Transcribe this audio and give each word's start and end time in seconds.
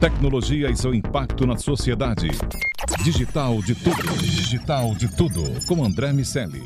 Tecnologia 0.00 0.70
e 0.70 0.76
seu 0.78 0.94
impacto 0.94 1.46
na 1.46 1.58
sociedade. 1.58 2.30
Digital 3.04 3.60
de 3.60 3.74
tudo. 3.74 4.02
Digital 4.18 4.94
de 4.94 5.14
tudo. 5.14 5.42
Com 5.66 5.84
André 5.84 6.10
Miceli. 6.10 6.62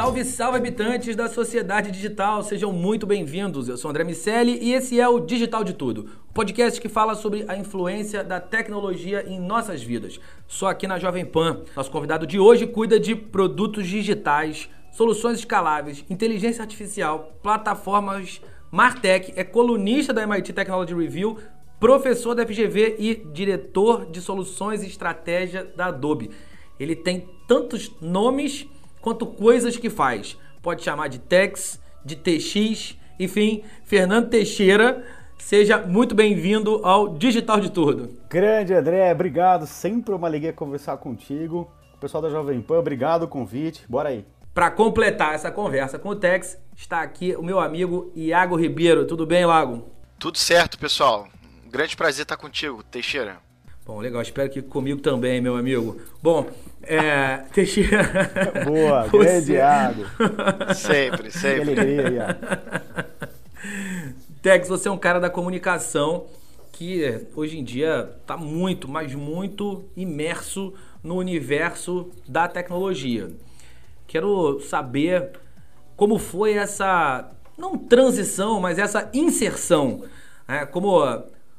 Salve, 0.00 0.24
salve 0.24 0.56
habitantes 0.56 1.14
da 1.14 1.28
sociedade 1.28 1.90
digital, 1.90 2.42
sejam 2.42 2.72
muito 2.72 3.06
bem-vindos. 3.06 3.68
Eu 3.68 3.76
sou 3.76 3.90
André 3.90 4.02
Miceli 4.02 4.58
e 4.60 4.72
esse 4.72 4.98
é 4.98 5.06
o 5.06 5.20
Digital 5.20 5.62
de 5.62 5.72
Tudo, 5.72 6.08
o 6.28 6.32
podcast 6.32 6.80
que 6.80 6.88
fala 6.88 7.14
sobre 7.14 7.44
a 7.46 7.54
influência 7.54 8.24
da 8.24 8.40
tecnologia 8.40 9.24
em 9.28 9.38
nossas 9.38 9.82
vidas. 9.82 10.18
Só 10.48 10.68
aqui 10.68 10.86
na 10.86 10.98
Jovem 10.98 11.24
Pan. 11.24 11.60
Nosso 11.76 11.90
convidado 11.90 12.26
de 12.26 12.40
hoje 12.40 12.66
cuida 12.66 12.98
de 12.98 13.14
produtos 13.14 13.86
digitais, 13.86 14.68
soluções 14.90 15.38
escaláveis, 15.38 16.04
inteligência 16.08 16.62
artificial, 16.62 17.32
plataformas 17.42 18.40
Martech, 18.70 19.32
é 19.34 19.42
colunista 19.42 20.12
da 20.12 20.22
MIT 20.22 20.52
Technology 20.52 20.94
Review, 20.94 21.38
professor 21.80 22.34
da 22.34 22.46
FGV 22.46 22.96
e 22.98 23.14
diretor 23.32 24.10
de 24.10 24.20
soluções 24.20 24.82
e 24.82 24.86
estratégia 24.86 25.64
da 25.64 25.86
Adobe. 25.86 26.30
Ele 26.78 26.94
tem 26.94 27.28
tantos 27.48 27.90
nomes 28.00 28.68
quanto 29.00 29.26
coisas 29.26 29.76
que 29.76 29.90
faz. 29.90 30.36
Pode 30.62 30.82
chamar 30.82 31.08
de 31.08 31.18
Tex, 31.18 31.80
de 32.04 32.16
TX, 32.16 32.96
enfim, 33.18 33.62
Fernando 33.84 34.28
Teixeira, 34.28 35.04
seja 35.38 35.78
muito 35.78 36.14
bem-vindo 36.14 36.80
ao 36.84 37.08
Digital 37.18 37.60
de 37.60 37.70
Tudo. 37.70 38.10
Grande 38.28 38.72
André, 38.72 39.10
obrigado. 39.12 39.66
Sempre 39.66 40.14
uma 40.14 40.28
alegria 40.28 40.52
conversar 40.52 40.96
contigo. 40.98 41.70
Pessoal 42.00 42.22
da 42.22 42.30
Jovem 42.30 42.62
Pan, 42.62 42.78
obrigado 42.78 43.24
o 43.24 43.28
convite. 43.28 43.84
Bora 43.88 44.10
aí. 44.10 44.24
Para 44.52 44.70
completar 44.70 45.34
essa 45.34 45.50
conversa 45.50 45.98
com 45.98 46.08
o 46.08 46.16
Tex, 46.16 46.58
está 46.76 47.02
aqui 47.02 47.36
o 47.36 47.42
meu 47.42 47.60
amigo 47.60 48.10
Iago 48.16 48.56
Ribeiro. 48.56 49.06
Tudo 49.06 49.24
bem, 49.24 49.46
Lago? 49.46 49.88
Tudo 50.18 50.38
certo, 50.38 50.76
pessoal. 50.78 51.28
Um 51.64 51.70
grande 51.70 51.96
prazer 51.96 52.24
estar 52.24 52.36
contigo, 52.36 52.82
Teixeira. 52.82 53.38
Bom, 53.86 54.00
legal. 54.00 54.20
Espero 54.20 54.50
que 54.50 54.60
comigo 54.60 55.00
também, 55.00 55.40
meu 55.40 55.56
amigo. 55.56 56.00
Bom, 56.20 56.48
é, 56.82 57.44
Teixeira. 57.54 58.64
Boa, 58.64 59.06
você... 59.10 59.18
grande 59.18 59.52
Iago. 59.52 60.04
sempre, 60.74 61.30
sempre. 61.30 61.74
Que 61.74 61.80
alegria, 61.80 62.10
Iago. 62.10 62.40
Tex, 64.42 64.68
você 64.68 64.88
é 64.88 64.90
um 64.90 64.98
cara 64.98 65.20
da 65.20 65.30
comunicação 65.30 66.26
que 66.72 67.26
hoje 67.36 67.58
em 67.58 67.62
dia 67.62 68.10
está 68.20 68.36
muito, 68.36 68.88
mas 68.88 69.14
muito 69.14 69.84
imerso 69.96 70.74
no 71.04 71.16
universo 71.16 72.10
da 72.26 72.48
tecnologia. 72.48 73.30
Quero 74.10 74.58
saber 74.58 75.30
como 75.96 76.18
foi 76.18 76.54
essa, 76.54 77.30
não 77.56 77.78
transição, 77.78 78.58
mas 78.58 78.76
essa 78.76 79.08
inserção. 79.14 80.02
Né? 80.48 80.66
Como 80.66 80.98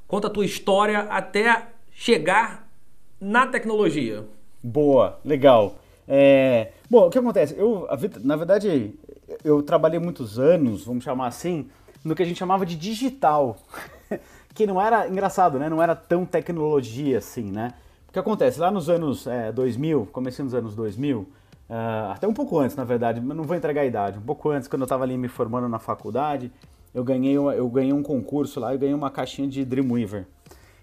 conta 0.05 0.27
a 0.27 0.29
tua 0.29 0.43
história 0.43 0.99
até 1.09 1.67
chegar 1.93 2.67
na 3.21 3.47
tecnologia. 3.47 4.25
Boa, 4.61 5.17
legal. 5.23 5.75
É, 6.05 6.73
bom, 6.89 7.07
o 7.07 7.09
que 7.09 7.17
acontece? 7.17 7.55
Eu, 7.57 7.87
na 8.21 8.35
verdade, 8.35 8.95
eu 9.45 9.63
trabalhei 9.63 9.97
muitos 10.01 10.37
anos, 10.37 10.83
vamos 10.83 11.05
chamar 11.05 11.27
assim, 11.27 11.69
no 12.03 12.13
que 12.13 12.21
a 12.21 12.25
gente 12.25 12.37
chamava 12.37 12.65
de 12.65 12.75
digital. 12.75 13.59
que 14.53 14.67
não 14.67 14.81
era 14.81 15.07
engraçado, 15.07 15.57
né? 15.57 15.69
Não 15.69 15.81
era 15.81 15.95
tão 15.95 16.25
tecnologia 16.25 17.19
assim, 17.19 17.49
né? 17.49 17.75
O 18.09 18.11
que 18.11 18.19
acontece? 18.19 18.59
Lá 18.59 18.69
nos 18.69 18.89
anos 18.89 19.25
é, 19.25 19.53
2000, 19.53 20.09
comecei 20.11 20.43
nos 20.43 20.53
anos 20.53 20.75
2000, 20.75 21.25
uh, 21.71 22.11
até 22.11 22.27
um 22.27 22.33
pouco 22.33 22.59
antes, 22.59 22.75
na 22.75 22.83
verdade, 22.83 23.21
mas 23.21 23.35
não 23.35 23.45
vou 23.45 23.55
entregar 23.55 23.81
a 23.81 23.85
idade, 23.85 24.19
um 24.19 24.21
pouco 24.21 24.49
antes, 24.49 24.67
quando 24.67 24.81
eu 24.81 24.85
estava 24.85 25.05
ali 25.05 25.17
me 25.17 25.29
formando 25.29 25.69
na 25.69 25.79
faculdade, 25.79 26.51
eu 26.93 27.03
ganhei, 27.03 27.35
eu 27.35 27.69
ganhei 27.69 27.93
um 27.93 28.03
concurso 28.03 28.59
lá, 28.59 28.73
eu 28.73 28.79
ganhei 28.79 28.93
uma 28.93 29.09
caixinha 29.09 29.47
de 29.47 29.63
Dreamweaver. 29.63 30.27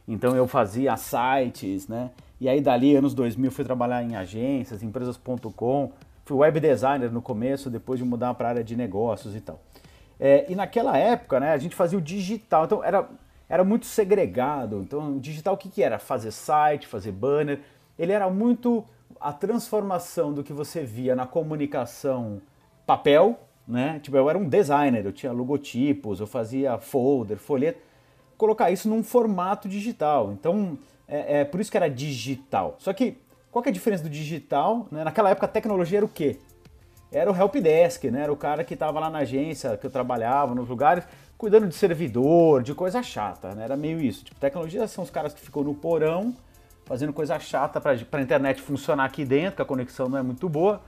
Então 0.07 0.35
eu 0.35 0.49
fazia 0.49 0.97
sites, 0.97 1.87
né? 1.87 2.11
E 2.41 2.49
aí 2.49 2.63
dali, 2.63 2.97
anos 2.97 3.13
2000, 3.13 3.51
fui 3.51 3.65
trabalhar 3.65 4.03
em 4.03 4.17
agências, 4.17 4.83
empresas.com, 4.83 5.93
fui 6.25 6.37
web 6.39 6.59
designer 6.61 7.13
no 7.13 7.21
começo, 7.21 7.69
depois 7.69 7.99
de 7.99 8.07
mudar 8.07 8.33
para 8.33 8.49
a 8.49 8.51
área 8.53 8.65
de 8.65 8.75
negócios 8.75 9.37
e 9.37 9.41
tal. 9.41 9.61
É, 10.19 10.51
e 10.51 10.55
naquela 10.55 10.97
época, 10.97 11.39
né, 11.39 11.53
a 11.53 11.59
gente 11.59 11.77
fazia 11.77 11.99
o 11.99 12.01
digital, 12.01 12.65
então 12.65 12.83
era, 12.83 13.07
era 13.49 13.63
muito 13.63 13.85
segregado. 13.85 14.81
Então, 14.81 15.19
digital 15.19 15.55
o 15.55 15.57
que, 15.59 15.69
que 15.69 15.83
era? 15.83 15.99
Fazer 15.99 16.31
site, 16.31 16.87
fazer 16.87 17.13
banner. 17.13 17.61
Ele 17.99 18.13
era 18.13 18.31
muito 18.31 18.85
a 19.21 19.33
transformação 19.33 20.33
do 20.33 20.43
que 20.43 20.53
você 20.53 20.83
via 20.83 21.15
na 21.15 21.27
comunicação 21.27 22.41
papel, 22.87 23.39
né? 23.67 24.01
Tipo, 24.03 24.17
eu 24.17 24.31
era 24.31 24.39
um 24.39 24.49
designer, 24.49 25.05
eu 25.05 25.13
tinha 25.13 25.33
logotipos, 25.33 26.21
eu 26.21 26.27
fazia 26.27 26.79
folder, 26.79 27.39
folheto 27.39 27.89
colocar 28.39 28.71
isso 28.71 28.89
num 28.89 29.03
formato 29.03 29.69
digital. 29.69 30.33
Então, 30.33 30.79
é, 31.07 31.41
é 31.41 31.45
por 31.45 31.61
isso 31.61 31.71
que 31.71 31.77
era 31.77 31.91
digital. 31.91 32.77
Só 32.79 32.93
que, 32.93 33.19
qual 33.51 33.63
que 33.63 33.69
é 33.69 33.73
a 33.73 33.75
diferença 33.75 34.05
do 34.05 34.09
digital? 34.09 34.87
Né? 34.91 35.03
Naquela 35.03 35.31
época, 35.31 35.47
a 35.47 35.49
tecnologia 35.49 35.99
era 35.99 36.07
o 36.07 36.09
quê? 36.09 36.39
Era 37.11 37.31
o 37.31 37.37
helpdesk, 37.37 38.05
né? 38.05 38.23
Era 38.23 38.33
o 38.33 38.37
cara 38.37 38.63
que 38.63 38.75
estava 38.75 39.01
lá 39.01 39.11
na 39.11 39.19
agência 39.19 39.77
que 39.77 39.85
eu 39.85 39.91
trabalhava, 39.91 40.55
nos 40.55 40.69
lugares, 40.69 41.05
cuidando 41.37 41.67
de 41.67 41.75
servidor, 41.75 42.63
de 42.63 42.75
coisa 42.75 43.03
chata, 43.03 43.55
né? 43.55 43.65
Era 43.65 43.77
meio 43.77 44.01
isso. 44.01 44.25
Tipo, 44.25 44.39
tecnologia 44.39 44.87
são 44.87 45.03
os 45.03 45.11
caras 45.11 45.35
que 45.35 45.41
ficam 45.41 45.65
no 45.65 45.75
porão, 45.75 46.35
fazendo 46.89 47.13
coisa 47.13 47.39
chata 47.39 47.79
para 47.81 47.93
a 47.93 48.23
internet 48.23 48.63
funcionar 48.63 49.05
aqui 49.05 49.23
dentro, 49.23 49.57
que 49.57 49.63
a 49.63 49.65
conexão 49.65 50.09
não 50.09 50.17
é 50.17 50.23
muito 50.23 50.49
boa. 50.49 50.81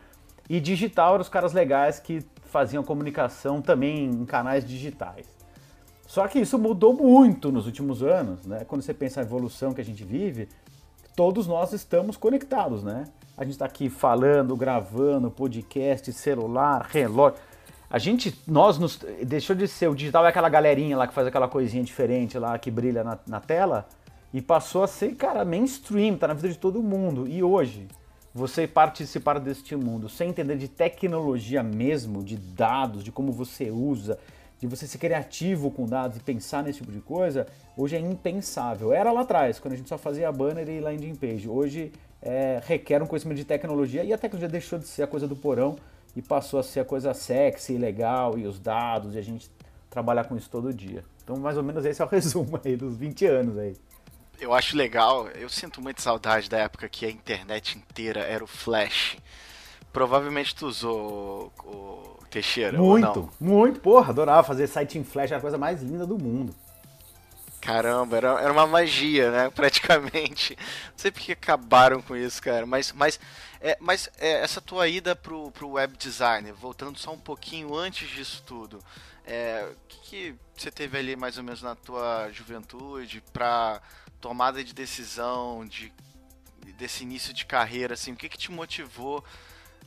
E 0.48 0.58
digital 0.58 1.12
eram 1.12 1.20
os 1.20 1.28
caras 1.28 1.52
legais 1.52 2.00
que 2.00 2.24
faziam 2.46 2.82
comunicação 2.82 3.60
também 3.60 4.06
em 4.06 4.24
canais 4.24 4.64
digitais. 4.64 5.26
Só 6.06 6.26
que 6.26 6.40
isso 6.40 6.58
mudou 6.58 6.94
muito 6.94 7.52
nos 7.52 7.66
últimos 7.66 8.02
anos, 8.02 8.44
né? 8.46 8.64
Quando 8.66 8.82
você 8.82 8.94
pensa 8.94 9.20
na 9.20 9.26
evolução 9.26 9.72
que 9.72 9.80
a 9.80 9.84
gente 9.84 10.02
vive, 10.02 10.48
todos 11.14 11.46
nós 11.46 11.72
estamos 11.72 12.16
conectados, 12.16 12.82
né? 12.82 13.04
A 13.36 13.44
gente 13.44 13.52
está 13.52 13.66
aqui 13.66 13.88
falando, 13.88 14.56
gravando, 14.56 15.30
podcast, 15.30 16.10
celular, 16.12 16.88
relógio. 16.90 17.38
A 17.88 17.98
gente, 17.98 18.36
nós 18.46 18.78
nos, 18.78 18.98
deixou 19.22 19.54
de 19.54 19.68
ser 19.68 19.88
o 19.88 19.94
digital 19.94 20.24
é 20.24 20.30
aquela 20.30 20.48
galerinha 20.48 20.96
lá 20.96 21.06
que 21.06 21.12
faz 21.12 21.26
aquela 21.26 21.46
coisinha 21.46 21.84
diferente 21.84 22.38
lá 22.38 22.58
que 22.58 22.70
brilha 22.70 23.04
na, 23.04 23.18
na 23.26 23.40
tela 23.40 23.86
e 24.32 24.40
passou 24.40 24.82
a 24.82 24.86
ser, 24.86 25.14
cara, 25.16 25.44
mainstream, 25.44 26.16
tá 26.16 26.28
na 26.28 26.34
vida 26.34 26.48
de 26.48 26.58
todo 26.58 26.82
mundo. 26.82 27.26
E 27.26 27.42
hoje, 27.42 27.88
você 28.32 28.66
participar 28.66 29.40
deste 29.40 29.74
mundo 29.74 30.08
sem 30.08 30.30
entender 30.30 30.56
de 30.56 30.68
tecnologia 30.68 31.62
mesmo, 31.62 32.22
de 32.22 32.36
dados, 32.36 33.02
de 33.02 33.10
como 33.10 33.32
você 33.32 33.70
usa, 33.70 34.18
de 34.60 34.66
você 34.66 34.86
ser 34.86 34.98
criativo 34.98 35.70
com 35.70 35.86
dados 35.86 36.16
e 36.16 36.20
pensar 36.20 36.62
nesse 36.62 36.78
tipo 36.78 36.92
de 36.92 37.00
coisa, 37.00 37.46
hoje 37.76 37.96
é 37.96 37.98
impensável. 37.98 38.92
Era 38.92 39.10
lá 39.10 39.22
atrás, 39.22 39.58
quando 39.58 39.74
a 39.74 39.76
gente 39.76 39.88
só 39.88 39.98
fazia 39.98 40.30
banner 40.30 40.68
e 40.68 40.80
landing 40.80 41.14
page. 41.14 41.48
Hoje 41.48 41.92
é, 42.22 42.60
requer 42.64 43.02
um 43.02 43.06
conhecimento 43.06 43.38
de 43.38 43.44
tecnologia 43.44 44.04
e 44.04 44.12
a 44.12 44.18
tecnologia 44.18 44.48
deixou 44.48 44.78
de 44.78 44.86
ser 44.86 45.02
a 45.02 45.06
coisa 45.06 45.26
do 45.26 45.34
porão 45.34 45.76
e 46.14 46.20
passou 46.20 46.60
a 46.60 46.62
ser 46.62 46.80
a 46.80 46.84
coisa 46.84 47.14
sexy, 47.14 47.78
legal 47.78 48.38
e 48.38 48.46
os 48.46 48.60
dados 48.60 49.14
e 49.14 49.18
a 49.18 49.22
gente 49.22 49.50
trabalhar 49.88 50.24
com 50.24 50.36
isso 50.36 50.50
todo 50.50 50.72
dia. 50.72 51.04
Então, 51.24 51.36
mais 51.36 51.56
ou 51.56 51.62
menos 51.62 51.84
esse 51.84 52.00
é 52.00 52.04
o 52.04 52.08
resumo 52.08 52.60
aí 52.62 52.76
dos 52.76 52.96
20 52.96 53.26
anos 53.26 53.58
aí. 53.58 53.76
Eu 54.40 54.54
acho 54.54 54.74
legal, 54.76 55.28
eu 55.28 55.50
sinto 55.50 55.82
muita 55.82 56.00
saudade 56.00 56.48
da 56.48 56.58
época 56.58 56.88
que 56.88 57.04
a 57.04 57.10
internet 57.10 57.76
inteira 57.76 58.20
era 58.20 58.42
o 58.42 58.46
Flash. 58.46 59.18
Provavelmente 59.92 60.54
tu 60.54 60.66
usou 60.66 61.52
o 61.62 62.24
Teixeira, 62.30 62.78
Muito, 62.78 63.28
muito. 63.38 63.80
Porra, 63.80 64.10
adorava 64.10 64.42
fazer 64.42 64.66
site 64.66 64.96
em 64.96 65.04
Flash, 65.04 65.30
era 65.30 65.38
a 65.38 65.42
coisa 65.42 65.58
mais 65.58 65.82
linda 65.82 66.06
do 66.06 66.18
mundo. 66.18 66.54
Caramba, 67.60 68.16
era, 68.16 68.40
era 68.40 68.52
uma 68.52 68.66
magia, 68.66 69.30
né? 69.30 69.50
Praticamente. 69.54 70.56
Não 70.56 70.94
sei 70.96 71.10
porque 71.10 71.32
acabaram 71.32 72.00
com 72.00 72.16
isso, 72.16 72.40
cara. 72.40 72.64
Mas, 72.64 72.92
mas, 72.92 73.20
é, 73.60 73.76
mas 73.78 74.08
é, 74.18 74.42
essa 74.42 74.60
tua 74.60 74.88
ida 74.88 75.14
pro, 75.14 75.50
pro 75.50 75.72
web 75.72 75.96
design, 75.98 76.50
voltando 76.52 76.98
só 76.98 77.12
um 77.12 77.18
pouquinho 77.18 77.74
antes 77.74 78.08
disso 78.08 78.42
tudo, 78.46 78.78
é, 79.26 79.68
o 79.70 79.88
que, 79.88 80.00
que 80.00 80.34
você 80.56 80.70
teve 80.70 80.96
ali 80.96 81.16
mais 81.16 81.36
ou 81.36 81.44
menos 81.44 81.60
na 81.60 81.74
tua 81.74 82.30
juventude 82.32 83.22
para 83.32 83.82
tomada 84.20 84.62
de 84.62 84.74
decisão, 84.74 85.64
de, 85.66 85.92
desse 86.78 87.02
início 87.02 87.32
de 87.32 87.46
carreira, 87.46 87.94
assim? 87.94 88.12
O 88.12 88.16
que, 88.16 88.28
que 88.28 88.38
te 88.38 88.52
motivou 88.52 89.24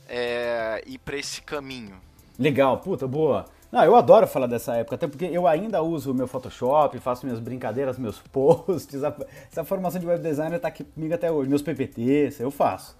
é, 0.08 0.82
ir 0.86 0.98
para 0.98 1.16
esse 1.16 1.40
caminho? 1.42 1.96
Legal, 2.38 2.78
puta, 2.78 3.06
boa. 3.06 3.46
Não, 3.70 3.82
eu 3.82 3.96
adoro 3.96 4.26
falar 4.26 4.46
dessa 4.46 4.76
época, 4.76 4.94
até 4.94 5.08
porque 5.08 5.24
eu 5.24 5.48
ainda 5.48 5.82
uso 5.82 6.12
o 6.12 6.14
meu 6.14 6.28
Photoshop, 6.28 6.96
faço 7.00 7.26
minhas 7.26 7.40
brincadeiras, 7.40 7.98
meus 7.98 8.18
posts. 8.30 9.02
Essa 9.50 9.64
formação 9.64 10.00
de 10.00 10.06
web 10.06 10.22
designer 10.22 10.60
tá 10.60 10.68
aqui 10.68 10.84
comigo 10.84 11.14
até 11.14 11.30
hoje, 11.30 11.48
meus 11.48 11.62
PPTs, 11.62 12.40
eu 12.40 12.50
faço. 12.50 12.96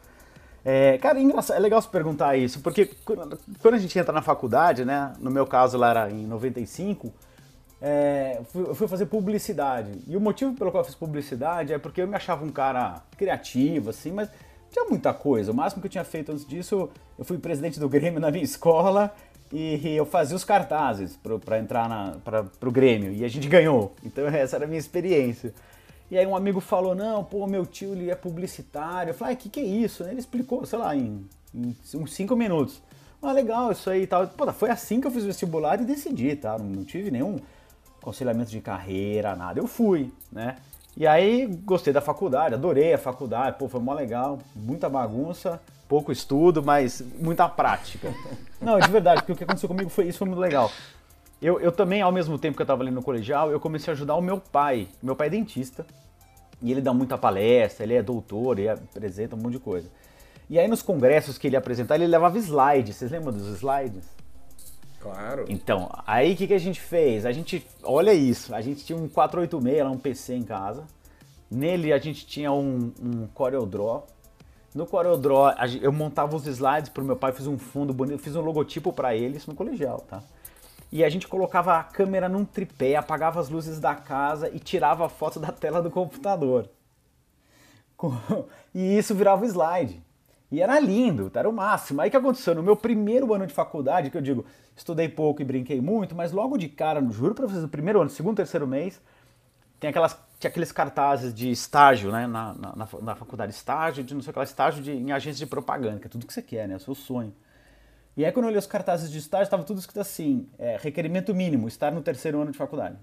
É, 0.65 0.97
cara, 0.99 1.21
é, 1.21 1.23
é 1.23 1.59
legal 1.59 1.81
se 1.83 1.89
perguntar 1.89 2.37
isso, 2.37 2.61
porque 2.61 2.91
quando 3.61 3.75
a 3.75 3.79
gente 3.79 3.99
entra 3.99 4.13
na 4.13 4.23
faculdade, 4.23 4.85
né, 4.85 5.13
no 5.21 5.31
meu 5.31 5.47
caso 5.47 5.77
lá 5.77 5.91
era 5.91 6.11
em 6.11 6.27
95, 6.27 7.13
é, 7.87 8.41
eu 8.55 8.75
fui 8.75 8.89
fazer 8.89 9.05
publicidade. 9.05 9.93
E 10.09 10.17
o 10.17 10.21
motivo 10.21 10.55
pelo 10.55 10.71
qual 10.71 10.81
eu 10.81 10.87
fiz 10.87 10.95
publicidade 10.95 11.71
é 11.71 11.79
porque 11.79 12.01
eu 12.01 12.09
me 12.09 12.17
achava 12.17 12.43
um 12.43 12.49
cara 12.49 13.03
criativo, 13.19 13.91
assim, 13.91 14.11
mas 14.11 14.31
tinha 14.71 14.87
muita 14.87 15.13
coisa. 15.13 15.53
O 15.53 15.55
máximo 15.55 15.83
que 15.83 15.89
eu 15.89 15.91
tinha 15.91 16.05
feito 16.05 16.33
antes 16.33 16.47
disso, 16.47 16.89
eu 17.19 17.25
fui 17.27 17.37
presidente 17.37 17.79
do 17.79 17.87
Grêmio 17.87 18.19
na 18.19 18.31
minha 18.31 18.43
escola 18.43 19.15
e 19.53 19.95
eu 19.95 20.07
fazia 20.07 20.35
os 20.35 20.45
cartazes 20.45 21.19
para 21.45 21.59
entrar 21.59 22.17
para 22.25 22.49
o 22.63 22.73
Grêmio 22.73 23.13
e 23.13 23.23
a 23.23 23.29
gente 23.29 23.47
ganhou. 23.49 23.95
Então 24.03 24.27
essa 24.35 24.57
era 24.57 24.65
a 24.65 24.69
minha 24.69 24.81
experiência. 24.81 25.53
E 26.11 26.17
aí 26.17 26.27
um 26.27 26.35
amigo 26.35 26.61
falou, 26.61 26.95
não, 26.95 27.23
pô, 27.23 27.47
meu 27.47 27.67
tio 27.67 27.93
ele 27.93 28.11
é 28.11 28.15
publicitário. 28.15 29.11
Eu 29.11 29.15
falei, 29.15 29.35
o 29.35 29.37
que, 29.37 29.51
que 29.51 29.61
é 29.61 29.65
isso? 29.65 30.05
Ele 30.05 30.21
explicou, 30.21 30.65
sei 30.65 30.79
lá, 30.79 30.97
em, 30.97 31.29
em 31.55 31.77
uns 31.97 32.15
cinco 32.15 32.35
minutos. 32.35 32.81
Ah, 33.21 33.33
legal, 33.33 33.73
isso 33.73 33.91
aí 33.91 34.05
e 34.05 34.07
tal. 34.07 34.27
Pô, 34.27 34.51
foi 34.55 34.71
assim 34.71 35.03
que 35.03 35.07
eu 35.07 35.11
fiz 35.11 35.23
o 35.23 35.27
vestibular 35.27 35.79
e 35.83 35.85
decidi, 35.85 36.35
tá? 36.35 36.57
Não, 36.59 36.65
não 36.65 36.85
tive 36.85 37.11
nenhum 37.11 37.39
aconselhamento 38.05 38.51
de 38.51 38.61
carreira, 38.61 39.35
nada. 39.35 39.59
Eu 39.59 39.67
fui, 39.67 40.13
né? 40.31 40.57
E 40.97 41.07
aí 41.07 41.47
gostei 41.65 41.93
da 41.93 42.01
faculdade, 42.01 42.55
adorei 42.55 42.93
a 42.93 42.99
faculdade, 42.99 43.57
pô, 43.59 43.69
foi 43.69 43.81
mó 43.81 43.93
legal, 43.95 44.39
muita 44.55 44.89
bagunça, 44.89 45.61
pouco 45.89 46.13
estudo, 46.13 46.63
mas 46.63 47.03
muita 47.19 47.49
prática. 47.49 48.15
Não, 48.61 48.79
de 48.79 48.89
verdade, 48.89 49.23
porque 49.23 49.33
o 49.33 49.37
que 49.37 49.45
aconteceu 49.45 49.69
comigo 49.69 49.91
foi 49.91 50.07
isso, 50.07 50.19
foi 50.19 50.29
muito 50.29 50.41
legal. 50.41 50.71
Eu, 51.43 51.61
eu 51.61 51.73
também, 51.73 52.01
ao 52.01 52.13
mesmo 52.13 52.39
tempo 52.39 52.57
que 52.57 52.63
eu 52.63 52.65
estava 52.65 52.83
ali 52.83 52.93
no 52.93 53.03
colegial, 53.03 53.51
eu 53.51 53.59
comecei 53.59 53.91
a 53.91 53.95
ajudar 53.95 54.15
o 54.15 54.21
meu 54.21 54.39
pai. 54.39 54.87
Meu 55.03 55.17
pai 55.17 55.27
é 55.27 55.31
dentista, 55.31 55.85
e 56.63 56.71
ele 56.71 56.81
dá 56.81 56.95
muita 56.95 57.19
palestra, 57.19 57.85
ele 57.85 57.95
é 57.95 58.03
doutor, 58.03 58.59
ele 58.59 58.69
apresenta 58.69 59.35
um 59.35 59.39
monte 59.39 59.55
de 59.55 59.59
coisa. 59.59 59.89
E 60.49 60.59
aí 60.59 60.69
nos 60.69 60.81
congressos 60.81 61.37
que 61.37 61.49
ele 61.49 61.57
apresentava, 61.57 61.99
ele 61.99 62.07
levava 62.07 62.39
slides. 62.39 62.97
Vocês 62.97 63.11
lembram 63.11 63.33
dos 63.33 63.49
slides? 63.57 64.05
Claro. 65.05 65.45
Então, 65.51 65.91
aí 66.07 66.33
o 66.33 66.37
que, 66.37 66.47
que 66.47 66.55
a 66.55 66.59
gente 66.59 66.81
fez? 66.81 67.27
A 67.27 67.31
gente, 67.31 67.67
olha 67.83 68.15
isso, 68.15 68.55
a 68.55 68.63
gente 68.63 68.87
tinha 68.87 68.97
um 68.97 69.07
486, 69.07 69.87
um 69.87 69.99
PC 69.99 70.35
em 70.35 70.43
casa. 70.43 70.85
Nele 71.51 71.93
a 71.93 71.99
gente 71.99 72.27
tinha 72.27 72.51
um, 72.51 72.91
um 73.03 73.27
CorelDRAW. 73.27 74.07
No 74.75 74.87
CorelDRAW 74.87 75.53
eu 75.83 75.93
montava 75.93 76.35
os 76.35 76.47
slides 76.47 76.89
pro 76.89 77.05
meu 77.05 77.17
pai, 77.17 77.33
fiz 77.33 77.47
um 77.47 77.59
fundo 77.59 77.93
bonito, 77.93 78.23
fiz 78.23 78.35
um 78.35 78.41
logotipo 78.41 78.95
para 78.95 79.15
ele, 79.15 79.37
isso 79.37 79.51
no 79.51 79.55
colegial, 79.55 80.01
tá? 80.09 80.23
E 80.91 81.05
a 81.05 81.11
gente 81.11 81.29
colocava 81.29 81.77
a 81.77 81.85
câmera 81.85 82.27
num 82.27 82.47
tripé, 82.47 82.97
apagava 82.97 83.39
as 83.41 83.51
luzes 83.51 83.79
da 83.79 83.95
casa 83.95 84.49
e 84.55 84.59
tirava 84.59 85.05
a 85.05 85.09
foto 85.11 85.39
da 85.39 85.53
tela 85.53 85.83
do 85.83 85.91
computador. 85.91 86.71
E 88.75 88.99
isso 88.99 89.15
virava 89.15 89.47
slide. 89.47 90.03
E 90.51 90.61
era 90.61 90.79
lindo, 90.79 91.31
era 91.35 91.49
o 91.49 91.53
máximo. 91.53 92.01
Aí 92.01 92.09
o 92.09 92.11
que 92.11 92.17
aconteceu? 92.17 92.55
No 92.55 92.63
meu 92.63 92.77
primeiro 92.77 93.33
ano 93.35 93.47
de 93.47 93.53
faculdade, 93.53 94.11
que 94.11 94.17
eu 94.17 94.23
digo, 94.23 94.45
estudei 94.77 95.09
pouco 95.09 95.43
e 95.43 95.45
brinquei 95.45 95.81
muito, 95.81 96.15
mas 96.15 96.33
logo 96.33 96.57
de 96.57 96.69
cara, 96.69 97.05
juro 97.11 97.35
pra 97.35 97.47
vocês, 97.47 97.63
no 97.63 97.69
primeiro 97.69 98.01
ano, 98.01 98.11
segundo, 98.11 98.37
terceiro 98.37 98.67
mês, 98.67 99.01
tem 99.81 99.91
aquelas, 99.91 100.17
tinha 100.39 100.49
aqueles 100.49 100.73
cartazes 100.73 101.35
de 101.35 101.51
estágio, 101.51 102.11
né, 102.13 102.27
na, 102.27 102.55
na, 102.55 102.77
na 103.03 103.15
faculdade, 103.15 103.53
estágio 103.53 104.05
de 104.05 104.15
não 104.15 104.23
sei 104.23 104.31
o 104.31 104.35
que, 104.35 104.43
estágio 104.43 104.83
de, 104.83 104.93
em 104.93 105.13
agência 105.13 105.45
de 105.45 105.47
propaganda, 105.47 105.99
que 105.99 106.07
é 106.07 106.11
tudo 106.11 106.27
que 106.27 106.33
você 106.33 106.43
quer, 106.43 106.69
né, 106.69 106.75
é 106.75 106.77
o 106.77 106.81
seu 106.81 106.95
sonho. 106.95 107.35
E 108.17 108.25
aí 108.25 108.31
quando 108.31 108.45
eu 108.45 108.49
olhei 108.49 108.59
os 108.59 108.67
cartazes 108.67 109.11
de 109.11 109.19
estágio, 109.19 109.45
estava 109.45 109.65
tudo 109.65 109.81
escrito 109.81 110.01
assim, 110.01 110.49
é, 110.59 110.79
requerimento 110.81 111.35
mínimo, 111.35 111.67
estar 111.67 111.91
no 111.91 112.01
terceiro 112.01 112.41
ano 112.41 112.53
de 112.53 112.59
faculdade. 112.59 112.97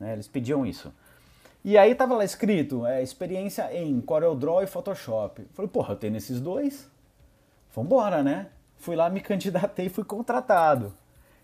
Né, 0.00 0.14
eles 0.14 0.26
pediam 0.26 0.64
isso. 0.64 0.92
E 1.64 1.76
aí 1.76 1.94
tava 1.94 2.14
lá 2.14 2.24
escrito, 2.24 2.86
é, 2.86 3.02
experiência 3.02 3.68
em 3.76 4.00
CorelDRAW 4.00 4.62
e 4.62 4.66
Photoshop. 4.66 5.44
falei, 5.52 5.68
porra, 5.68 5.94
eu 5.94 5.96
tenho 5.96 6.16
esses 6.16 6.40
dois? 6.40 6.88
Vambora, 7.74 8.22
né? 8.22 8.48
Fui 8.76 8.94
lá, 8.96 9.10
me 9.10 9.20
candidatei 9.22 9.86
e 9.86 9.90
fui 9.90 10.04
contratado. 10.04 10.94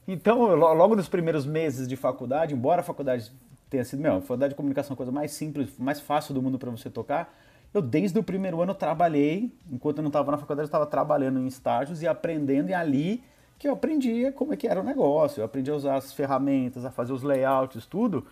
Então, 0.07 0.55
logo 0.55 0.95
nos 0.95 1.09
primeiros 1.09 1.47
meses 1.47 1.89
de 1.89 1.97
faculdade, 1.97 2.55
embora 2.55 2.81
a 2.81 2.85
faculdade 2.85 3.33
tenha 3.71 3.85
sido, 3.85 4.01
meu, 4.01 4.17
a 4.17 4.21
faculdade 4.21 4.51
de 4.51 4.57
comunicação 4.57 4.93
é 4.93 4.95
a 4.95 4.97
coisa 4.97 5.11
mais 5.11 5.33
simples, 5.33 5.77
mais 5.79 5.99
fácil 6.01 6.35
do 6.35 6.43
mundo 6.43 6.59
para 6.59 6.71
você 6.71 6.91
tocar, 6.91 7.35
eu 7.73 7.83
desde 7.83 8.19
o 8.19 8.23
primeiro 8.23 8.61
ano 8.63 8.75
trabalhei, 8.75 9.53
enquanto 9.71 9.99
eu 9.99 10.03
não 10.03 10.09
estava 10.09 10.31
na 10.31 10.39
faculdade, 10.39 10.67
eu 10.67 10.69
estava 10.69 10.87
trabalhando 10.87 11.41
em 11.41 11.47
estágios 11.47 12.03
e 12.03 12.07
aprendendo, 12.07 12.71
e 12.71 12.75
ali 12.75 13.25
que 13.59 13.67
eu 13.67 13.73
aprendia 13.73 14.31
como 14.31 14.53
é 14.53 14.57
que 14.57 14.69
era 14.69 14.81
o 14.81 14.85
negócio, 14.85 15.41
eu 15.41 15.45
aprendi 15.45 15.71
a 15.71 15.75
usar 15.75 15.97
as 15.97 16.13
ferramentas, 16.13 16.85
a 16.85 16.91
fazer 16.91 17.13
os 17.13 17.23
layouts, 17.23 17.87
tudo, 17.87 18.27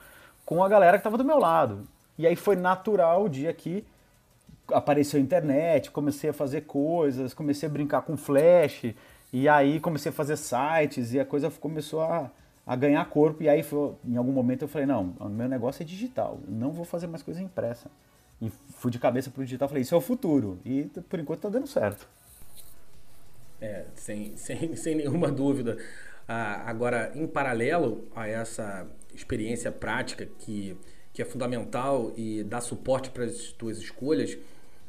com 0.44 0.62
a 0.62 0.68
galera 0.68 0.96
que 0.96 1.00
estava 1.00 1.18
do 1.18 1.24
meu 1.24 1.38
lado. 1.38 1.86
E 2.18 2.26
aí 2.26 2.36
foi 2.36 2.56
natural 2.56 3.24
o 3.24 3.28
dia 3.28 3.52
que 3.52 3.84
apareceu 4.72 5.18
a 5.18 5.22
internet, 5.22 5.90
comecei 5.90 6.30
a 6.30 6.32
fazer 6.32 6.62
coisas, 6.62 7.34
comecei 7.34 7.68
a 7.68 7.72
brincar 7.72 8.02
com 8.02 8.16
flash, 8.16 8.94
e 9.32 9.48
aí 9.48 9.80
comecei 9.80 10.10
a 10.10 10.12
fazer 10.12 10.36
sites 10.36 11.12
e 11.12 11.20
a 11.20 11.24
coisa 11.24 11.50
começou 11.50 12.02
a, 12.02 12.30
a 12.66 12.76
ganhar 12.76 13.04
corpo. 13.06 13.42
E 13.42 13.48
aí 13.48 13.62
foi, 13.62 13.94
em 14.04 14.16
algum 14.16 14.32
momento 14.32 14.62
eu 14.62 14.68
falei, 14.68 14.86
não, 14.86 15.14
o 15.18 15.28
meu 15.28 15.48
negócio 15.48 15.82
é 15.82 15.86
digital, 15.86 16.38
não 16.46 16.70
vou 16.70 16.84
fazer 16.84 17.06
mais 17.06 17.22
coisa 17.22 17.40
impressa. 17.40 17.90
E 18.40 18.50
fui 18.76 18.90
de 18.90 18.98
cabeça 18.98 19.30
pro 19.30 19.44
digital, 19.44 19.68
falei, 19.68 19.82
isso 19.82 19.94
é 19.94 19.98
o 19.98 20.00
futuro. 20.00 20.58
E 20.64 20.82
por 21.08 21.18
enquanto 21.18 21.40
tá 21.40 21.48
dando 21.48 21.66
certo. 21.66 22.08
É, 23.60 23.84
sem, 23.94 24.34
sem, 24.36 24.74
sem 24.76 24.96
nenhuma 24.96 25.30
dúvida. 25.30 25.78
Ah, 26.28 26.62
agora, 26.66 27.12
em 27.14 27.26
paralelo 27.26 28.04
a 28.14 28.26
essa 28.28 28.86
experiência 29.14 29.70
prática 29.70 30.26
que, 30.38 30.76
que 31.12 31.22
é 31.22 31.24
fundamental 31.24 32.12
e 32.16 32.42
dá 32.44 32.60
suporte 32.60 33.10
para 33.10 33.24
as 33.24 33.52
tuas 33.52 33.78
escolhas, 33.78 34.36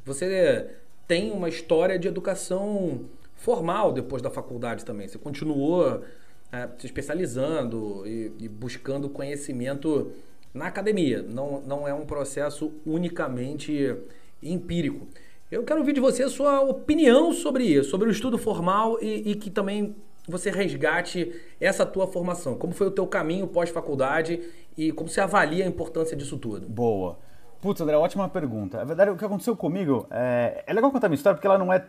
você 0.05 0.69
tem 1.07 1.31
uma 1.31 1.49
história 1.49 1.97
de 1.97 2.07
educação 2.07 3.05
formal 3.35 3.91
depois 3.91 4.21
da 4.21 4.29
faculdade 4.29 4.85
também. 4.85 5.07
Você 5.07 5.17
continuou 5.17 6.03
é, 6.51 6.69
se 6.77 6.85
especializando 6.85 8.03
e, 8.05 8.31
e, 8.39 8.47
buscando 8.47 9.09
conhecimento 9.09 10.11
na 10.53 10.67
academia. 10.67 11.21
Não, 11.21 11.61
não 11.61 11.87
é 11.87 11.93
um 11.93 12.05
processo 12.05 12.71
unicamente 12.85 13.95
empírico. 14.41 15.07
Eu 15.51 15.63
quero 15.63 15.79
ouvir 15.79 15.93
de 15.93 15.99
você 15.99 16.23
a 16.23 16.29
sua 16.29 16.61
opinião 16.61 17.31
sobre 17.33 17.63
isso, 17.63 17.89
sobre 17.89 18.07
o 18.07 18.11
estudo 18.11 18.37
formal 18.37 18.97
e, 19.01 19.31
e 19.31 19.35
que 19.35 19.49
também 19.49 19.95
você 20.27 20.49
resgate 20.49 21.33
essa 21.59 21.85
tua 21.85 22.07
formação. 22.07 22.55
Como 22.55 22.73
foi 22.73 22.87
o 22.87 22.91
teu 22.91 23.05
caminho 23.05 23.47
pós-faculdade 23.47 24.41
e 24.77 24.91
como 24.91 25.09
você 25.09 25.21
avalia 25.21 25.65
a 25.65 25.67
importância 25.67 26.15
disso 26.15 26.37
tudo? 26.37 26.67
Boa. 26.67 27.17
Putz, 27.61 27.79
André, 27.81 27.95
ótima 27.95 28.27
pergunta. 28.27 28.81
A 28.81 28.83
verdade, 28.83 29.11
o 29.11 29.15
que 29.15 29.23
aconteceu 29.23 29.55
comigo, 29.55 30.05
é, 30.11 30.63
é 30.67 30.73
legal 30.73 30.91
contar 30.91 31.07
minha 31.07 31.15
história 31.15 31.35
porque 31.35 31.47
ela 31.47 31.57
não 31.57 31.71
é 31.71 31.85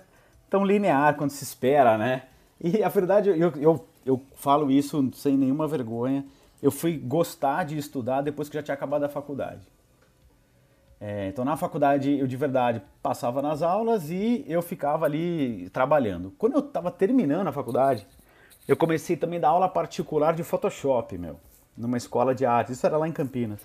tão 0.49 0.64
linear 0.64 1.16
quanto 1.16 1.32
se 1.32 1.42
espera, 1.42 1.99
né? 1.99 2.25
E 2.61 2.82
a 2.82 2.88
verdade, 2.88 3.28
eu, 3.30 3.52
eu, 3.56 3.87
eu 4.06 4.23
falo 4.35 4.70
isso 4.70 5.11
sem 5.14 5.37
nenhuma 5.37 5.66
vergonha. 5.66 6.25
Eu 6.62 6.70
fui 6.70 6.97
gostar 6.97 7.64
de 7.64 7.76
estudar 7.76 8.23
depois 8.23 8.49
que 8.49 8.54
já 8.54 8.62
tinha 8.62 8.75
acabado 8.75 9.04
a 9.04 9.09
faculdade. 9.09 9.66
É, 11.00 11.28
então, 11.28 11.44
na 11.44 11.56
faculdade, 11.56 12.18
eu 12.18 12.26
de 12.26 12.37
verdade 12.37 12.80
passava 13.02 13.42
nas 13.42 13.61
aulas 13.61 14.11
e 14.11 14.44
eu 14.49 14.62
ficava 14.62 15.04
ali 15.04 15.68
trabalhando. 15.70 16.32
Quando 16.38 16.54
eu 16.54 16.61
estava 16.61 16.90
terminando 16.90 17.49
a 17.49 17.52
faculdade, 17.52 18.06
eu 18.66 18.76
comecei 18.76 19.16
também 19.16 19.38
a 19.38 19.42
dar 19.42 19.49
aula 19.49 19.68
particular 19.68 20.35
de 20.35 20.42
Photoshop, 20.42 21.18
meu, 21.18 21.38
numa 21.76 21.97
escola 21.97 22.35
de 22.35 22.47
artes. 22.47 22.76
Isso 22.76 22.87
era 22.87 22.97
lá 22.97 23.06
em 23.06 23.12
Campinas. 23.12 23.61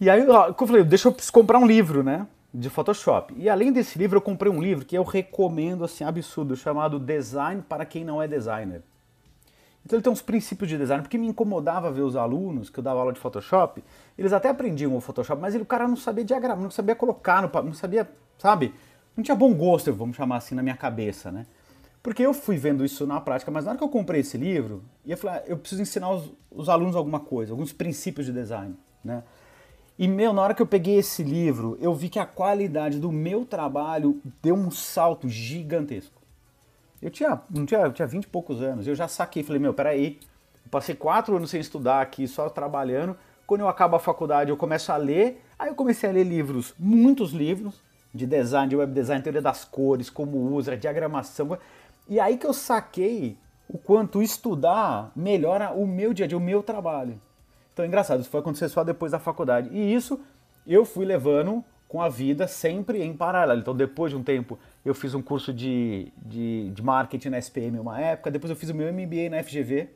E 0.00 0.10
aí 0.10 0.20
eu 0.20 0.54
falei, 0.66 0.82
deixa 0.84 1.08
eu 1.08 1.16
comprar 1.32 1.58
um 1.58 1.66
livro, 1.66 2.02
né? 2.02 2.26
De 2.52 2.68
Photoshop. 2.68 3.34
E 3.36 3.48
além 3.48 3.72
desse 3.72 3.98
livro, 3.98 4.18
eu 4.18 4.22
comprei 4.22 4.50
um 4.50 4.60
livro 4.60 4.84
que 4.84 4.96
eu 4.96 5.02
recomendo, 5.02 5.84
assim, 5.84 6.04
absurdo, 6.04 6.56
chamado 6.56 6.98
Design 6.98 7.62
para 7.68 7.84
quem 7.84 8.04
não 8.04 8.20
é 8.20 8.28
designer. 8.28 8.82
Então 9.84 9.98
ele 9.98 10.02
tem 10.02 10.12
uns 10.12 10.22
princípios 10.22 10.68
de 10.68 10.78
design, 10.78 11.02
porque 11.02 11.18
me 11.18 11.26
incomodava 11.26 11.90
ver 11.90 12.00
os 12.00 12.16
alunos 12.16 12.70
que 12.70 12.78
eu 12.78 12.82
dava 12.82 13.00
aula 13.00 13.12
de 13.12 13.20
Photoshop, 13.20 13.84
eles 14.16 14.32
até 14.32 14.48
aprendiam 14.48 14.96
o 14.96 15.00
Photoshop, 15.00 15.40
mas 15.40 15.54
ele, 15.54 15.62
o 15.62 15.66
cara 15.66 15.86
não 15.86 15.96
sabia 15.96 16.24
diagramar, 16.24 16.62
não 16.62 16.70
sabia 16.70 16.94
colocar, 16.94 17.42
não 17.42 17.74
sabia, 17.74 18.08
sabe? 18.38 18.74
Não 19.14 19.22
tinha 19.22 19.34
bom 19.34 19.52
gosto, 19.52 19.92
vamos 19.92 20.16
chamar 20.16 20.36
assim, 20.36 20.54
na 20.54 20.62
minha 20.62 20.76
cabeça, 20.76 21.30
né? 21.30 21.44
Porque 22.04 22.22
eu 22.22 22.34
fui 22.34 22.58
vendo 22.58 22.84
isso 22.84 23.06
na 23.06 23.18
prática, 23.18 23.50
mas 23.50 23.64
na 23.64 23.70
hora 23.70 23.78
que 23.78 23.82
eu 23.82 23.88
comprei 23.88 24.20
esse 24.20 24.36
livro, 24.36 24.84
eu 25.06 25.16
falei, 25.16 25.38
ah, 25.38 25.42
eu 25.46 25.56
preciso 25.56 25.80
ensinar 25.80 26.10
os, 26.10 26.30
os 26.50 26.68
alunos 26.68 26.94
alguma 26.94 27.18
coisa, 27.18 27.54
alguns 27.54 27.72
princípios 27.72 28.26
de 28.26 28.32
design, 28.32 28.76
né? 29.02 29.22
E, 29.98 30.06
meu, 30.06 30.30
na 30.34 30.42
hora 30.42 30.52
que 30.52 30.60
eu 30.60 30.66
peguei 30.66 30.98
esse 30.98 31.22
livro, 31.22 31.78
eu 31.80 31.94
vi 31.94 32.10
que 32.10 32.18
a 32.18 32.26
qualidade 32.26 32.98
do 32.98 33.10
meu 33.10 33.46
trabalho 33.46 34.20
deu 34.42 34.54
um 34.54 34.70
salto 34.70 35.30
gigantesco. 35.30 36.20
Eu 37.00 37.10
tinha, 37.10 37.40
não 37.48 37.64
tinha, 37.64 37.80
eu 37.80 37.92
tinha 37.92 38.06
20 38.06 38.24
e 38.24 38.28
poucos 38.28 38.60
anos, 38.60 38.86
eu 38.86 38.94
já 38.94 39.08
saquei, 39.08 39.42
falei, 39.42 39.62
meu, 39.62 39.72
peraí, 39.72 40.18
eu 40.62 40.70
passei 40.70 40.94
quatro 40.94 41.34
anos 41.34 41.48
sem 41.48 41.60
estudar 41.60 42.02
aqui, 42.02 42.28
só 42.28 42.50
trabalhando. 42.50 43.16
Quando 43.46 43.62
eu 43.62 43.68
acabo 43.68 43.96
a 43.96 44.00
faculdade, 44.00 44.50
eu 44.50 44.58
começo 44.58 44.92
a 44.92 44.98
ler. 44.98 45.42
Aí 45.58 45.68
eu 45.70 45.74
comecei 45.74 46.10
a 46.10 46.12
ler 46.12 46.24
livros, 46.24 46.74
muitos 46.78 47.32
livros, 47.32 47.80
de 48.14 48.26
design, 48.26 48.68
de 48.68 48.76
web 48.76 48.92
design, 48.92 49.22
teoria 49.22 49.42
das 49.42 49.64
cores, 49.64 50.08
como 50.08 50.38
usa, 50.54 50.76
diagramação. 50.76 51.58
E 52.08 52.20
aí 52.20 52.36
que 52.36 52.46
eu 52.46 52.52
saquei 52.52 53.36
o 53.68 53.78
quanto 53.78 54.22
estudar 54.22 55.10
melhora 55.16 55.70
o 55.72 55.86
meu 55.86 56.12
dia 56.12 56.26
a 56.26 56.28
dia, 56.28 56.36
o 56.36 56.40
meu 56.40 56.62
trabalho. 56.62 57.20
Então 57.72 57.84
é 57.84 57.88
engraçado, 57.88 58.20
isso 58.20 58.30
foi 58.30 58.40
acontecer 58.40 58.68
só 58.68 58.84
depois 58.84 59.12
da 59.12 59.18
faculdade. 59.18 59.68
E 59.72 59.94
isso 59.94 60.20
eu 60.66 60.84
fui 60.84 61.04
levando 61.04 61.64
com 61.88 62.00
a 62.00 62.08
vida 62.08 62.46
sempre 62.46 63.02
em 63.02 63.14
paralelo. 63.14 63.60
Então 63.60 63.74
depois 63.74 64.12
de 64.12 64.16
um 64.16 64.22
tempo 64.22 64.58
eu 64.84 64.94
fiz 64.94 65.14
um 65.14 65.22
curso 65.22 65.52
de, 65.52 66.12
de, 66.24 66.70
de 66.70 66.82
marketing 66.82 67.30
na 67.30 67.38
SPM 67.38 67.78
uma 67.78 68.00
época, 68.00 68.30
depois 68.30 68.50
eu 68.50 68.56
fiz 68.56 68.70
o 68.70 68.74
meu 68.74 68.92
MBA 68.92 69.30
na 69.30 69.42
FGV, 69.42 69.88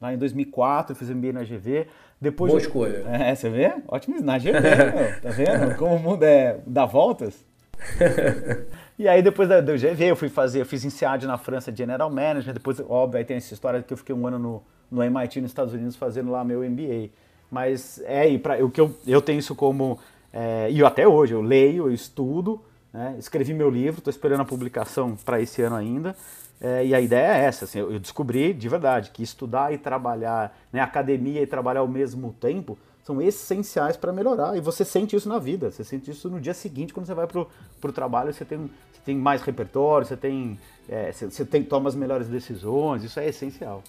lá 0.00 0.14
em 0.14 0.18
2004 0.18 0.92
eu 0.92 0.96
fiz 0.96 1.10
MBA 1.10 1.32
na 1.32 1.44
GV. 1.44 1.86
Depois 2.20 2.50
Boa 2.50 2.60
eu... 2.60 2.66
escolha. 2.66 3.04
É, 3.08 3.34
você 3.34 3.50
vê? 3.50 3.74
Ótimo, 3.88 4.20
na 4.22 4.38
GV, 4.38 4.52
meu, 4.52 5.20
tá 5.20 5.30
vendo? 5.30 5.76
Como 5.76 5.96
o 5.96 5.98
mundo 5.98 6.22
é, 6.22 6.60
dá 6.66 6.86
voltas. 6.86 7.44
E 8.98 9.06
aí 9.06 9.22
depois 9.22 9.48
da, 9.48 9.60
do 9.60 9.72
GV 9.74 10.04
eu 10.04 10.16
fui 10.16 10.30
fazer, 10.30 10.62
eu 10.62 10.66
fiz 10.66 10.82
INSEAD 10.84 11.26
na 11.26 11.36
França 11.36 11.70
de 11.70 11.78
General 11.78 12.08
Management, 12.10 12.54
depois, 12.54 12.80
óbvio, 12.80 13.18
aí 13.18 13.24
tem 13.24 13.36
essa 13.36 13.52
história 13.52 13.82
que 13.82 13.92
eu 13.92 13.96
fiquei 13.96 14.14
um 14.14 14.26
ano 14.26 14.38
no, 14.38 14.62
no 14.90 15.02
MIT 15.02 15.40
nos 15.42 15.50
Estados 15.50 15.74
Unidos 15.74 15.96
fazendo 15.96 16.30
lá 16.30 16.42
meu 16.42 16.62
MBA. 16.62 17.10
Mas 17.50 18.00
é 18.06 18.20
aí, 18.22 18.38
pra, 18.38 18.64
o 18.64 18.70
que 18.70 18.80
eu, 18.80 18.96
eu 19.06 19.20
tenho 19.20 19.38
isso 19.38 19.54
como, 19.54 19.98
é, 20.32 20.70
e 20.70 20.82
até 20.82 21.06
hoje, 21.06 21.34
eu 21.34 21.42
leio, 21.42 21.88
eu 21.88 21.92
estudo, 21.92 22.60
né, 22.92 23.16
escrevi 23.18 23.52
meu 23.52 23.68
livro, 23.68 23.98
estou 23.98 24.10
esperando 24.10 24.40
a 24.40 24.44
publicação 24.46 25.14
para 25.24 25.40
esse 25.40 25.60
ano 25.60 25.76
ainda, 25.76 26.16
é, 26.58 26.86
e 26.86 26.94
a 26.94 27.00
ideia 27.00 27.36
é 27.36 27.44
essa, 27.44 27.66
assim, 27.66 27.78
eu, 27.78 27.92
eu 27.92 28.00
descobri 28.00 28.54
de 28.54 28.66
verdade 28.66 29.10
que 29.10 29.22
estudar 29.22 29.74
e 29.74 29.78
trabalhar, 29.78 30.56
né, 30.72 30.80
academia 30.80 31.42
e 31.42 31.46
trabalhar 31.46 31.80
ao 31.80 31.88
mesmo 31.88 32.34
tempo, 32.40 32.78
são 33.06 33.22
essenciais 33.22 33.96
para 33.96 34.12
melhorar. 34.12 34.56
E 34.56 34.60
você 34.60 34.84
sente 34.84 35.14
isso 35.14 35.28
na 35.28 35.38
vida, 35.38 35.70
você 35.70 35.84
sente 35.84 36.10
isso 36.10 36.28
no 36.28 36.40
dia 36.40 36.52
seguinte, 36.52 36.92
quando 36.92 37.06
você 37.06 37.14
vai 37.14 37.28
para 37.28 37.40
o 37.40 37.92
trabalho, 37.92 38.34
você 38.34 38.44
tem, 38.44 38.58
você 38.58 39.00
tem 39.04 39.16
mais 39.16 39.42
repertório, 39.42 40.04
você 40.04 40.16
tem, 40.16 40.58
é, 40.88 41.12
você, 41.12 41.30
você 41.30 41.44
tem, 41.44 41.62
toma 41.62 41.88
as 41.88 41.94
melhores 41.94 42.26
decisões, 42.26 43.04
isso 43.04 43.20
é 43.20 43.28
essencial. 43.28 43.84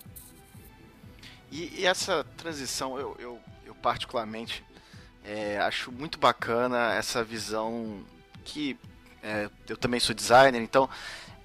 E, 1.52 1.82
e 1.82 1.86
essa 1.88 2.24
transição, 2.38 3.00
eu, 3.00 3.16
eu, 3.18 3.40
eu 3.66 3.74
particularmente 3.74 4.64
é, 5.26 5.58
acho 5.62 5.92
muito 5.92 6.20
bacana 6.20 6.94
essa 6.94 7.24
visão 7.24 8.04
que 8.46 8.78
é, 9.24 9.50
eu 9.68 9.78
também 9.78 10.00
sou 10.00 10.14
designer, 10.14 10.62
então 10.62 10.88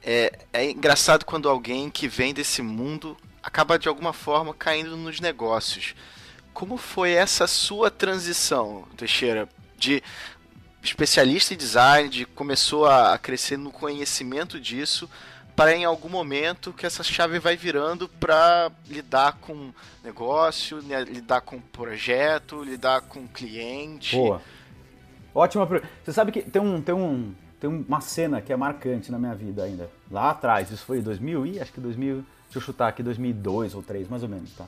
é, 0.03 0.41
é 0.53 0.71
engraçado 0.71 1.25
quando 1.25 1.49
alguém 1.49 1.89
que 1.89 2.07
vem 2.07 2.35
desse 2.35 2.61
mundo 2.61 3.17
acaba 3.43 3.79
de 3.79 3.89
alguma 3.89 4.13
forma 4.13 4.53
caindo 4.53 4.95
nos 4.95 5.21
negócios. 5.21 5.95
Como 6.53 6.77
foi 6.77 7.13
essa 7.13 7.47
sua 7.47 7.91
transição, 7.91 8.85
Teixeira, 8.97 9.49
de 9.77 10.03
especialista 10.83 11.55
em 11.55 11.57
design, 11.57 12.09
de 12.09 12.27
começou 12.27 12.87
a 12.87 13.17
crescer 13.19 13.57
no 13.57 13.71
conhecimento 13.71 14.61
disso, 14.61 15.09
para 15.55 15.75
em 15.75 15.85
algum 15.85 16.09
momento 16.09 16.73
que 16.73 16.87
essa 16.87 17.03
chave 17.03 17.39
vai 17.39 17.57
virando 17.57 18.09
para 18.09 18.71
lidar 18.89 19.39
com 19.41 19.73
negócio, 20.03 20.83
né, 20.83 21.03
lidar 21.05 21.43
com 21.43 21.61
projeto, 21.61 22.63
lidar 22.63 23.03
com 23.03 23.29
cliente. 23.29 24.17
Boa. 24.17 24.43
Ótima 25.35 25.67
pergunta. 25.67 25.93
Você 26.03 26.13
sabe 26.13 26.33
que 26.33 26.43
tem 26.43 26.61
um, 26.61 26.81
tem 26.81 26.95
um 26.95 27.35
tem 27.63 27.71
uma 27.71 28.01
cena 28.01 28.41
que 28.41 28.53
é 28.53 28.57
marcante 28.57 29.13
na 29.13 29.21
minha 29.21 29.37
vida 29.37 29.63
ainda. 29.63 29.89
Lá 30.11 30.31
atrás, 30.31 30.73
isso 30.73 30.85
foi 30.85 31.01
2000 31.01 31.47
e 31.47 31.61
acho 31.61 31.73
que 31.73 31.81
2000, 31.81 32.17
deixa 32.17 32.27
eu 32.57 32.61
chutar 32.61 32.89
aqui 32.89 33.05
2002 33.05 33.75
ou 33.75 33.83
2003, 33.83 34.09
mais 34.09 34.25
ou 34.25 34.29
menos, 34.29 34.51
tá? 34.53 34.67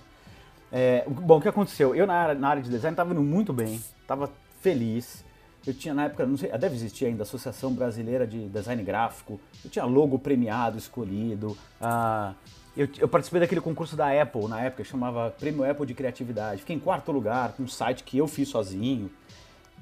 É, 0.76 1.04
bom, 1.06 1.38
o 1.38 1.40
que 1.40 1.46
aconteceu? 1.46 1.94
Eu 1.94 2.04
na 2.04 2.14
área, 2.14 2.34
na 2.34 2.48
área 2.48 2.60
de 2.60 2.68
design 2.68 2.94
estava 2.94 3.12
indo 3.12 3.22
muito 3.22 3.52
bem, 3.52 3.80
estava 4.02 4.28
feliz. 4.60 5.24
Eu 5.64 5.72
tinha 5.72 5.94
na 5.94 6.06
época, 6.06 6.26
não 6.26 6.36
sei, 6.36 6.50
deve 6.50 6.74
existir 6.74 7.06
ainda, 7.06 7.22
a 7.22 7.24
Associação 7.24 7.72
Brasileira 7.72 8.26
de 8.26 8.48
Design 8.48 8.82
Gráfico. 8.82 9.40
Eu 9.64 9.70
tinha 9.70 9.84
logo 9.84 10.18
premiado, 10.18 10.76
escolhido. 10.76 11.56
Ah, 11.80 12.34
eu, 12.76 12.88
eu, 12.98 13.06
participei 13.06 13.38
daquele 13.38 13.60
concurso 13.60 13.94
da 13.94 14.20
Apple 14.20 14.48
na 14.48 14.62
época, 14.62 14.82
chamava 14.82 15.30
Prêmio 15.30 15.62
Apple 15.62 15.86
de 15.86 15.94
Criatividade. 15.94 16.62
Fiquei 16.62 16.74
em 16.74 16.80
quarto 16.80 17.12
lugar, 17.12 17.52
com 17.52 17.62
um 17.62 17.68
site 17.68 18.02
que 18.02 18.18
eu 18.18 18.26
fiz 18.26 18.48
sozinho. 18.48 19.08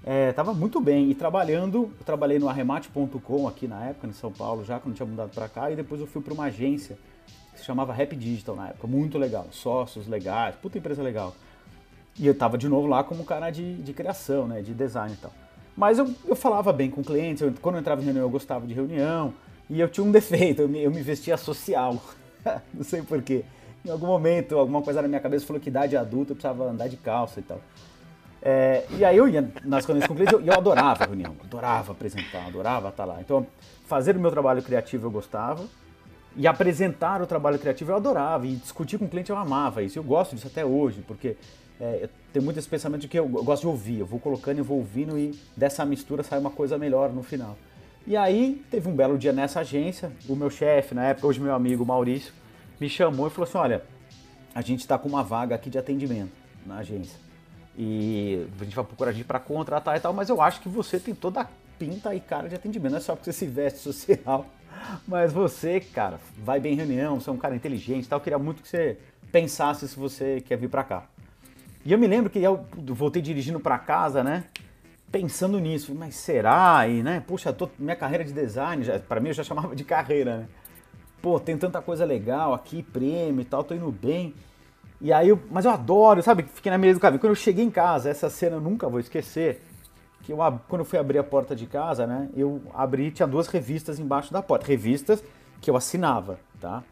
É, 0.04 0.30
tava 0.32 0.52
muito 0.52 0.78
bem 0.78 1.10
e 1.10 1.14
trabalhando. 1.14 1.90
Eu 1.98 2.04
trabalhei 2.04 2.38
no 2.38 2.50
arremate.com 2.50 3.48
aqui 3.48 3.66
na 3.66 3.82
época, 3.86 4.06
em 4.06 4.12
São 4.12 4.30
Paulo, 4.30 4.62
já 4.62 4.78
quando 4.78 4.94
tinha 4.94 5.06
mudado 5.06 5.30
para 5.30 5.48
cá. 5.48 5.70
E 5.70 5.74
depois 5.74 6.02
eu 6.02 6.06
fui 6.06 6.20
para 6.20 6.34
uma 6.34 6.44
agência 6.44 6.98
se 7.62 7.66
chamava 7.66 7.92
Rap 7.92 8.14
Digital 8.14 8.56
na 8.56 8.68
época, 8.68 8.86
muito 8.86 9.18
legal, 9.18 9.46
sócios 9.50 10.06
legais, 10.06 10.54
puta 10.56 10.78
empresa 10.78 11.02
legal. 11.02 11.34
E 12.18 12.26
eu 12.26 12.34
tava 12.34 12.58
de 12.58 12.68
novo 12.68 12.86
lá 12.86 13.02
como 13.02 13.24
cara 13.24 13.50
de, 13.50 13.76
de 13.76 13.92
criação, 13.92 14.46
né, 14.46 14.60
de 14.60 14.74
design 14.74 15.14
e 15.14 15.16
tal. 15.16 15.32
Mas 15.76 15.98
eu, 15.98 16.12
eu 16.26 16.36
falava 16.36 16.72
bem 16.72 16.90
com 16.90 17.02
clientes, 17.02 17.42
eu, 17.42 17.52
quando 17.62 17.76
eu 17.76 17.80
entrava 17.80 18.02
em 18.02 18.04
reunião 18.04 18.24
eu 18.24 18.30
gostava 18.30 18.66
de 18.66 18.74
reunião, 18.74 19.32
e 19.70 19.80
eu 19.80 19.88
tinha 19.88 20.04
um 20.04 20.10
defeito, 20.12 20.62
eu 20.62 20.68
me, 20.68 20.82
eu 20.82 20.90
me 20.90 21.00
vestia 21.00 21.36
social, 21.36 22.02
não 22.74 22.84
sei 22.84 23.02
porquê. 23.02 23.44
Em 23.84 23.90
algum 23.90 24.06
momento, 24.06 24.56
alguma 24.56 24.82
coisa 24.82 25.02
na 25.02 25.08
minha 25.08 25.20
cabeça 25.20 25.46
falou 25.46 25.60
que 25.60 25.68
idade 25.68 25.96
adulta 25.96 26.32
eu 26.32 26.36
precisava 26.36 26.70
andar 26.70 26.88
de 26.88 26.96
calça 26.96 27.40
e 27.40 27.42
tal. 27.42 27.60
É, 28.44 28.84
e 28.98 29.04
aí 29.04 29.16
eu 29.16 29.28
ia 29.28 29.48
nas 29.64 29.84
reuniões 29.84 30.08
com 30.08 30.14
clientes 30.14 30.32
eu, 30.32 30.40
eu 30.40 30.52
adorava 30.52 31.04
a 31.04 31.06
reunião, 31.06 31.34
adorava 31.44 31.92
apresentar, 31.92 32.46
adorava 32.46 32.88
estar 32.88 33.04
lá. 33.04 33.20
Então, 33.20 33.46
fazer 33.86 34.16
o 34.16 34.20
meu 34.20 34.30
trabalho 34.30 34.62
criativo 34.62 35.06
eu 35.06 35.10
gostava, 35.10 35.64
e 36.36 36.46
apresentar 36.46 37.20
o 37.20 37.26
trabalho 37.26 37.58
criativo 37.58 37.92
eu 37.92 37.96
adorava, 37.96 38.46
e 38.46 38.56
discutir 38.56 38.98
com 38.98 39.04
o 39.04 39.08
cliente 39.08 39.30
eu 39.30 39.36
amava 39.36 39.82
isso. 39.82 39.98
Eu 39.98 40.02
gosto 40.02 40.34
disso 40.34 40.46
até 40.46 40.64
hoje, 40.64 41.02
porque 41.06 41.36
é, 41.80 42.08
tem 42.32 42.42
muito 42.42 42.58
esse 42.58 42.68
pensamento 42.68 43.02
de 43.02 43.08
que 43.08 43.18
eu, 43.18 43.24
eu 43.24 43.44
gosto 43.44 43.62
de 43.62 43.68
ouvir, 43.68 43.98
eu 44.00 44.06
vou 44.06 44.20
colocando 44.20 44.58
e 44.58 44.62
vou 44.62 44.78
ouvindo 44.78 45.18
e 45.18 45.38
dessa 45.56 45.84
mistura 45.84 46.22
sai 46.22 46.38
uma 46.38 46.50
coisa 46.50 46.78
melhor 46.78 47.12
no 47.12 47.22
final. 47.22 47.56
E 48.06 48.16
aí 48.16 48.64
teve 48.70 48.88
um 48.88 48.94
belo 48.94 49.16
dia 49.16 49.32
nessa 49.32 49.60
agência, 49.60 50.10
o 50.28 50.34
meu 50.34 50.50
chefe, 50.50 50.94
na 50.94 51.04
época, 51.04 51.26
hoje 51.26 51.40
meu 51.40 51.54
amigo 51.54 51.84
Maurício, 51.84 52.32
me 52.80 52.88
chamou 52.88 53.28
e 53.28 53.30
falou 53.30 53.48
assim: 53.48 53.58
olha, 53.58 53.84
a 54.54 54.60
gente 54.60 54.80
está 54.80 54.98
com 54.98 55.08
uma 55.08 55.22
vaga 55.22 55.54
aqui 55.54 55.70
de 55.70 55.78
atendimento 55.78 56.32
na 56.66 56.78
agência. 56.78 57.18
E 57.76 58.46
a 58.60 58.64
gente 58.64 58.76
vai 58.76 58.84
procurar 58.84 59.12
gente 59.12 59.24
para 59.24 59.38
contratar 59.38 59.96
e 59.96 60.00
tal, 60.00 60.12
mas 60.12 60.28
eu 60.28 60.42
acho 60.42 60.60
que 60.60 60.68
você 60.68 60.98
tem 60.98 61.14
toda 61.14 61.40
a 61.40 61.46
pinta 61.78 62.14
e 62.14 62.20
cara 62.20 62.48
de 62.48 62.54
atendimento, 62.54 62.92
não 62.92 62.98
é 62.98 63.00
só 63.00 63.14
porque 63.14 63.32
você 63.32 63.38
se 63.38 63.46
veste 63.46 63.78
social 63.78 64.46
mas 65.06 65.32
você, 65.32 65.80
cara, 65.80 66.20
vai 66.38 66.60
bem 66.60 66.74
em 66.74 66.76
reunião, 66.76 67.20
você 67.20 67.30
é 67.30 67.32
um 67.32 67.36
cara 67.36 67.54
inteligente 67.54 68.08
tal. 68.08 68.18
Eu 68.18 68.22
queria 68.22 68.38
muito 68.38 68.62
que 68.62 68.68
você 68.68 68.98
pensasse 69.30 69.88
se 69.88 69.96
você 69.96 70.40
quer 70.40 70.56
vir 70.56 70.68
pra 70.68 70.84
cá. 70.84 71.04
E 71.84 71.92
eu 71.92 71.98
me 71.98 72.06
lembro 72.06 72.30
que 72.30 72.38
eu 72.38 72.64
voltei 72.88 73.20
dirigindo 73.20 73.58
para 73.58 73.78
casa, 73.78 74.22
né? 74.22 74.44
Pensando 75.10 75.58
nisso, 75.58 75.94
mas 75.94 76.14
será? 76.14 76.86
E, 76.88 77.02
né? 77.02 77.22
Puxa, 77.26 77.52
tô, 77.52 77.68
minha 77.78 77.96
carreira 77.96 78.24
de 78.24 78.32
design, 78.32 78.84
para 79.08 79.20
mim 79.20 79.28
eu 79.28 79.34
já 79.34 79.42
chamava 79.42 79.74
de 79.74 79.84
carreira, 79.84 80.38
né? 80.38 80.46
Pô, 81.20 81.38
tem 81.38 81.56
tanta 81.56 81.80
coisa 81.80 82.04
legal 82.04 82.54
aqui, 82.54 82.82
prêmio 82.82 83.40
e 83.42 83.44
tal, 83.44 83.62
tô 83.62 83.74
indo 83.74 83.90
bem. 83.90 84.34
E 85.00 85.12
aí, 85.12 85.28
eu, 85.28 85.40
mas 85.50 85.64
eu 85.64 85.72
adoro, 85.72 86.22
sabe? 86.22 86.44
Fiquei 86.54 86.70
na 86.70 86.78
mesa 86.78 86.98
do 86.98 87.02
caminho. 87.02 87.20
Quando 87.20 87.30
eu 87.30 87.36
cheguei 87.36 87.64
em 87.64 87.70
casa, 87.70 88.08
essa 88.08 88.30
cena 88.30 88.56
eu 88.56 88.60
nunca 88.60 88.88
vou 88.88 89.00
esquecer 89.00 89.60
que 90.22 90.32
eu, 90.32 90.38
quando 90.68 90.80
eu 90.80 90.84
fui 90.84 90.98
abrir 90.98 91.18
a 91.18 91.24
porta 91.24 91.54
de 91.54 91.66
casa, 91.66 92.06
né, 92.06 92.28
eu 92.34 92.62
abri, 92.72 93.10
tinha 93.10 93.26
duas 93.26 93.48
revistas 93.48 93.98
embaixo 93.98 94.32
da 94.32 94.42
porta, 94.42 94.66
revistas 94.66 95.22
que 95.60 95.70
eu 95.70 95.76
assinava, 95.76 96.38
tá? 96.60 96.82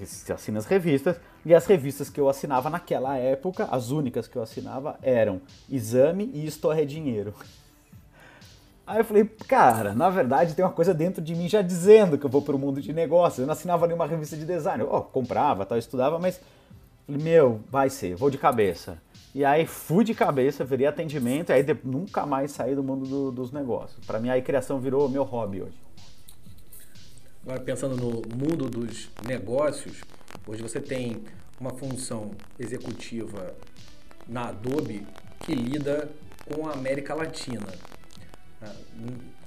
Você 0.00 0.32
assina 0.32 0.58
as 0.58 0.64
revistas, 0.64 1.16
e 1.44 1.54
as 1.54 1.66
revistas 1.66 2.08
que 2.08 2.20
eu 2.20 2.28
assinava 2.28 2.70
naquela 2.70 3.16
época, 3.16 3.68
as 3.70 3.90
únicas 3.90 4.26
que 4.26 4.36
eu 4.36 4.42
assinava 4.42 4.96
eram 5.02 5.40
Exame 5.70 6.30
e 6.32 6.46
História 6.46 6.82
é 6.82 6.84
Dinheiro. 6.84 7.34
Aí 8.86 8.98
eu 8.98 9.04
falei, 9.04 9.24
cara, 9.46 9.94
na 9.94 10.10
verdade 10.10 10.54
tem 10.54 10.64
uma 10.64 10.72
coisa 10.72 10.92
dentro 10.92 11.22
de 11.22 11.34
mim 11.34 11.48
já 11.48 11.62
dizendo 11.62 12.18
que 12.18 12.26
eu 12.26 12.30
vou 12.30 12.42
para 12.42 12.54
o 12.54 12.58
mundo 12.58 12.80
de 12.80 12.92
negócios. 12.92 13.40
Eu 13.40 13.46
não 13.46 13.52
assinava 13.52 13.86
nenhuma 13.86 14.06
revista 14.06 14.36
de 14.36 14.44
design. 14.44 14.82
Eu 14.82 14.90
oh, 14.92 15.02
comprava, 15.02 15.64
tal, 15.64 15.78
estudava, 15.78 16.18
mas 16.18 16.40
falei, 17.06 17.22
meu, 17.22 17.60
vai 17.70 17.90
ser, 17.90 18.16
vou 18.16 18.28
de 18.30 18.38
cabeça. 18.38 18.98
E 19.34 19.44
aí 19.46 19.66
fui 19.66 20.04
de 20.04 20.14
cabeça, 20.14 20.62
virei 20.62 20.86
atendimento, 20.86 21.50
e 21.50 21.52
aí 21.54 21.64
nunca 21.82 22.26
mais 22.26 22.52
saí 22.52 22.74
do 22.74 22.82
mundo 22.82 23.06
do, 23.06 23.32
dos 23.32 23.50
negócios. 23.50 24.04
Para 24.04 24.18
mim, 24.18 24.28
a 24.28 24.40
criação 24.42 24.78
virou 24.78 25.08
meu 25.08 25.22
hobby 25.22 25.62
hoje. 25.62 25.82
Agora, 27.42 27.60
pensando 27.60 27.96
no 27.96 28.22
mundo 28.36 28.68
dos 28.68 29.08
negócios, 29.26 30.02
hoje 30.46 30.62
você 30.62 30.80
tem 30.80 31.22
uma 31.58 31.70
função 31.70 32.32
executiva 32.58 33.54
na 34.28 34.48
Adobe 34.48 35.06
que 35.40 35.54
lida 35.54 36.10
com 36.44 36.68
a 36.68 36.72
América 36.72 37.14
Latina. 37.14 37.66
Ah, 38.60 38.72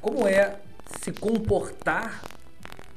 como 0.02 0.28
é 0.28 0.60
se 1.02 1.12
comportar 1.12 2.24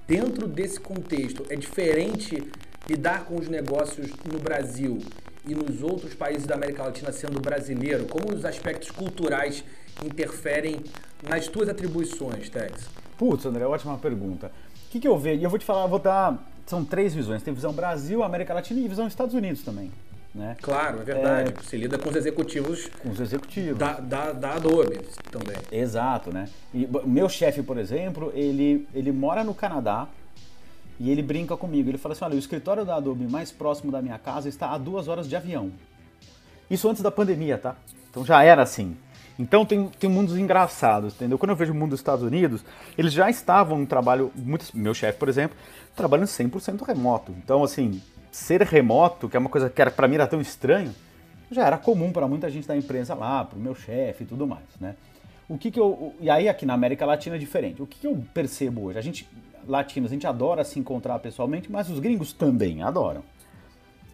dentro 0.07 0.49
desse 0.49 0.81
contexto? 0.81 1.45
É 1.51 1.55
diferente 1.55 2.51
lidar 2.89 3.25
com 3.27 3.37
os 3.37 3.47
negócios 3.47 4.11
no 4.25 4.39
Brasil 4.39 4.99
e 5.49 5.55
nos 5.55 5.83
outros 5.83 6.15
países 6.15 6.47
da 6.47 6.55
América 6.55 6.83
Latina 6.85 7.11
sendo 7.11 7.41
brasileiro? 7.41 8.07
Como 8.07 8.35
os 8.35 8.45
aspectos 8.45 8.91
culturais 8.91 9.65
interferem 10.05 10.83
nas 11.27 11.49
tuas 11.49 11.69
atribuições, 11.69 12.49
Tex? 12.49 12.89
Putz, 13.17 13.47
André, 13.47 13.65
ótima 13.65 13.97
pergunta. 13.99 14.53
O 14.87 14.91
que, 14.91 15.01
que 15.01 15.09
eu 15.09 15.19
vejo? 15.19 15.41
E 15.41 15.45
eu 15.45 15.51
vou 15.51 15.59
te 15.59 15.65
falar, 15.65 15.87
vou 15.87 15.99
dar. 15.99 16.39
São 16.67 16.85
três 16.85 17.15
visões. 17.15 17.43
Tem 17.43 17.53
visão 17.53 17.73
Brasil, 17.73 18.23
América 18.23 18.53
Latina 18.53 18.79
e 18.81 18.89
visão 18.89 19.07
Estados 19.07 19.35
Unidos 19.35 19.63
também. 19.63 19.91
Né? 20.35 20.57
Claro, 20.61 21.01
é 21.01 21.05
verdade. 21.05 21.55
É... 21.57 21.63
Você 21.63 21.77
lida 21.77 21.99
com 21.99 22.11
os 22.11 22.17
executivos. 22.17 22.89
Com 23.03 23.11
os 23.11 23.19
executivos. 23.19 23.79
Da, 23.79 23.95
da, 23.95 24.33
da 24.33 24.55
Adobe 24.55 25.01
também. 25.31 25.57
Exato, 25.73 26.33
né? 26.33 26.49
E 26.73 26.89
meu 27.05 27.29
chefe, 27.29 27.63
por 27.63 27.79
exemplo, 27.79 28.31
ele, 28.35 28.87
ele 28.95 29.11
mora 29.11 29.43
no 29.43 29.55
Canadá 29.55 30.07
E 31.01 31.11
ele 31.11 31.23
brinca 31.23 31.57
comigo, 31.57 31.89
ele 31.89 31.99
fala 31.99 32.13
assim, 32.13 32.25
olha, 32.25 32.35
o 32.35 32.39
escritório 32.39 32.85
da 32.85 32.97
Adobe 32.97 33.27
mais 33.27 33.53
próximo 33.53 33.93
da 33.93 34.03
minha 34.03 34.19
casa 34.19 34.49
está 34.49 34.71
a 34.71 34.79
duas 34.79 35.07
horas 35.07 35.29
de 35.29 35.37
avião. 35.37 35.71
Isso 36.71 36.89
antes 36.89 37.03
da 37.03 37.11
pandemia, 37.11 37.57
tá? 37.57 37.77
Então 38.11 38.25
já 38.25 38.43
era 38.43 38.63
assim. 38.63 38.97
Então 39.39 39.65
tem, 39.65 39.87
tem 39.89 40.11
mundos 40.11 40.37
engraçados, 40.37 41.15
entendeu? 41.15 41.39
Quando 41.39 41.51
eu 41.51 41.57
vejo 41.57 41.73
o 41.73 41.77
mundo 41.77 41.91
dos 41.91 42.01
Estados 42.01 42.25
Unidos, 42.25 42.65
eles 42.97 43.13
já 43.13 43.31
estavam 43.31 43.81
em 43.81 43.87
trabalho, 43.87 44.33
muitos, 44.35 44.73
meu 44.73 44.93
chefe, 44.93 45.17
por 45.17 45.29
exemplo, 45.29 45.57
trabalhando 45.95 46.27
100% 46.27 46.83
remoto. 46.85 47.33
Então, 47.39 47.63
assim, 47.63 48.03
ser 48.33 48.63
remoto, 48.63 49.29
que 49.29 49.37
é 49.37 49.41
uma 49.41 49.49
coisa 49.49 49.71
que 49.71 49.81
era, 49.81 49.93
pra 49.93 50.09
mim 50.09 50.17
era 50.17 50.27
tão 50.27 50.41
estranho, 50.41 50.93
já 51.51 51.65
era 51.65 51.79
comum 51.79 52.13
para 52.13 52.27
muita 52.27 52.51
gente 52.51 52.67
da 52.67 52.77
empresa 52.77 53.15
lá, 53.15 53.45
pro 53.45 53.59
meu 53.59 53.75
chefe 53.75 54.25
e 54.25 54.27
tudo 54.27 54.47
mais, 54.47 54.65
né? 54.81 54.97
O 55.49 55.57
que 55.57 55.71
que 55.71 55.81
eu... 55.81 56.15
E 56.21 56.29
aí 56.29 56.49
aqui 56.49 56.67
na 56.67 56.75
América 56.75 57.07
Latina 57.07 57.37
é 57.37 57.39
diferente. 57.39 57.81
O 57.81 57.87
que, 57.87 58.01
que 58.01 58.07
eu 58.07 58.23
percebo 58.35 58.83
hoje? 58.83 58.99
A 58.99 59.03
gente, 59.03 59.27
latinos, 59.69 60.11
a 60.11 60.15
gente 60.15 60.27
adora 60.27 60.65
se 60.65 60.79
encontrar 60.79 61.19
pessoalmente, 61.19 61.71
mas 61.71 61.89
os 61.89 62.01
gringos 62.01 62.33
também 62.33 62.83
adoram. 62.83 63.23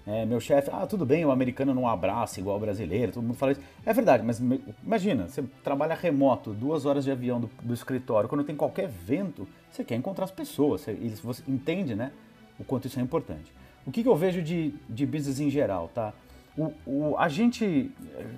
É, 0.06 0.26
meu 0.26 0.38
chefe, 0.38 0.68
ah, 0.70 0.86
tudo 0.86 1.06
bem, 1.06 1.24
o 1.24 1.30
americano 1.30 1.72
não 1.72 1.88
abraça 1.88 2.38
igual 2.38 2.58
o 2.58 2.60
brasileiro, 2.60 3.12
todo 3.12 3.22
mundo 3.22 3.36
fala 3.36 3.52
isso. 3.52 3.60
É 3.86 3.92
verdade, 3.92 4.22
mas 4.22 4.38
imagina, 4.84 5.28
você 5.28 5.42
trabalha 5.62 5.94
remoto, 5.94 6.52
duas 6.52 6.84
horas 6.84 7.04
de 7.04 7.10
avião 7.10 7.40
do, 7.40 7.50
do 7.62 7.72
escritório, 7.72 8.28
quando 8.28 8.44
tem 8.44 8.54
qualquer 8.54 8.84
evento, 8.84 9.48
você 9.70 9.82
quer 9.82 9.94
encontrar 9.94 10.24
as 10.24 10.30
pessoas, 10.30 10.82
você, 10.82 10.94
você 11.22 11.42
entende, 11.48 11.94
né, 11.94 12.12
o 12.58 12.64
quanto 12.64 12.86
isso 12.86 12.98
é 12.98 13.02
importante. 13.02 13.50
O 13.86 13.90
que, 13.90 14.02
que 14.02 14.08
eu 14.08 14.14
vejo 14.14 14.42
de, 14.42 14.74
de 14.88 15.06
business 15.06 15.40
em 15.40 15.48
geral, 15.48 15.90
tá? 15.94 16.12
O, 16.56 16.72
o, 16.86 17.16
a 17.18 17.28
gente, 17.28 17.90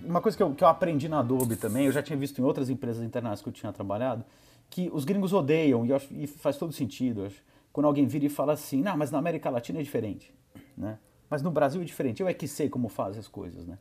uma 0.05 0.21
coisa 0.21 0.37
que 0.37 0.43
eu, 0.43 0.55
que 0.55 0.63
eu 0.63 0.69
aprendi 0.69 1.09
na 1.09 1.19
Adobe 1.19 1.57
também, 1.57 1.87
eu 1.87 1.93
já 1.93 2.03
tinha 2.03 2.17
visto 2.17 2.41
em 2.41 2.45
outras 2.45 2.71
empresas 2.71 3.03
internacionais 3.03 3.43
que 3.43 3.49
eu 3.49 3.53
tinha 3.53 3.73
trabalhado, 3.73 4.25
que 4.71 4.91
os 4.93 5.05
gringos 5.05 5.33
odeiam, 5.33 5.87
e, 5.87 5.93
acho, 5.93 6.09
e 6.13 6.27
faz 6.27 6.57
todo 6.57 6.73
sentido, 6.73 7.25
acho, 7.25 7.43
quando 7.73 7.87
alguém 7.87 8.07
vira 8.07 8.25
e 8.25 8.29
fala 8.29 8.53
assim, 8.53 8.83
não, 8.83 8.97
mas 8.97 9.11
na 9.11 9.19
América 9.19 9.51
Latina 9.51 9.81
é 9.81 9.83
diferente, 9.83 10.33
né? 10.77 10.99
Mas 11.29 11.43
no 11.43 11.51
Brasil 11.51 11.81
é 11.83 11.85
diferente, 11.85 12.23
eu 12.23 12.29
é 12.29 12.35
que 12.35 12.47
sei 12.47 12.69
como 12.69 12.89
faz 12.89 13.19
as 13.19 13.29
coisas, 13.29 13.67
né? 13.67 13.79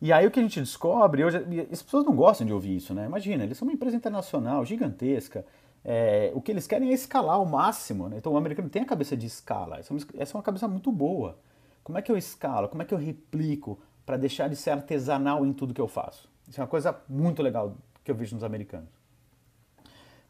E 0.00 0.12
aí 0.12 0.26
o 0.26 0.30
que 0.30 0.40
a 0.40 0.42
gente 0.42 0.60
descobre, 0.60 1.24
hoje, 1.24 1.38
as 1.70 1.82
pessoas 1.82 2.04
não 2.04 2.14
gostam 2.14 2.46
de 2.46 2.52
ouvir 2.52 2.76
isso, 2.76 2.92
né? 2.92 3.06
Imagina, 3.06 3.44
eles 3.44 3.56
são 3.56 3.68
uma 3.68 3.74
empresa 3.74 3.96
internacional 3.96 4.64
gigantesca, 4.64 5.44
é, 5.84 6.30
o 6.34 6.40
que 6.40 6.50
eles 6.50 6.66
querem 6.66 6.90
é 6.90 6.92
escalar 6.92 7.36
ao 7.36 7.46
máximo, 7.46 8.08
né? 8.08 8.16
Então 8.18 8.32
o 8.32 8.36
americano 8.36 8.68
tem 8.68 8.82
a 8.82 8.86
cabeça 8.86 9.16
de 9.16 9.26
escala, 9.26 9.78
essa 9.78 9.92
é 9.92 9.96
uma, 9.96 10.06
essa 10.18 10.32
é 10.32 10.36
uma 10.36 10.42
cabeça 10.42 10.68
muito 10.68 10.90
boa. 10.90 11.38
Como 11.82 11.98
é 11.98 12.02
que 12.02 12.10
eu 12.10 12.16
escalo? 12.16 12.68
Como 12.68 12.82
é 12.82 12.84
que 12.84 12.94
eu 12.94 12.98
replico 12.98 13.78
para 14.06 14.16
deixar 14.16 14.48
de 14.48 14.56
ser 14.56 14.70
artesanal 14.70 15.44
em 15.44 15.52
tudo 15.52 15.74
que 15.74 15.80
eu 15.80 15.88
faço? 15.88 16.28
Isso 16.48 16.60
é 16.60 16.62
uma 16.62 16.68
coisa 16.68 16.96
muito 17.08 17.42
legal 17.42 17.76
que 18.04 18.10
eu 18.10 18.14
vejo 18.14 18.34
nos 18.34 18.44
americanos. 18.44 19.01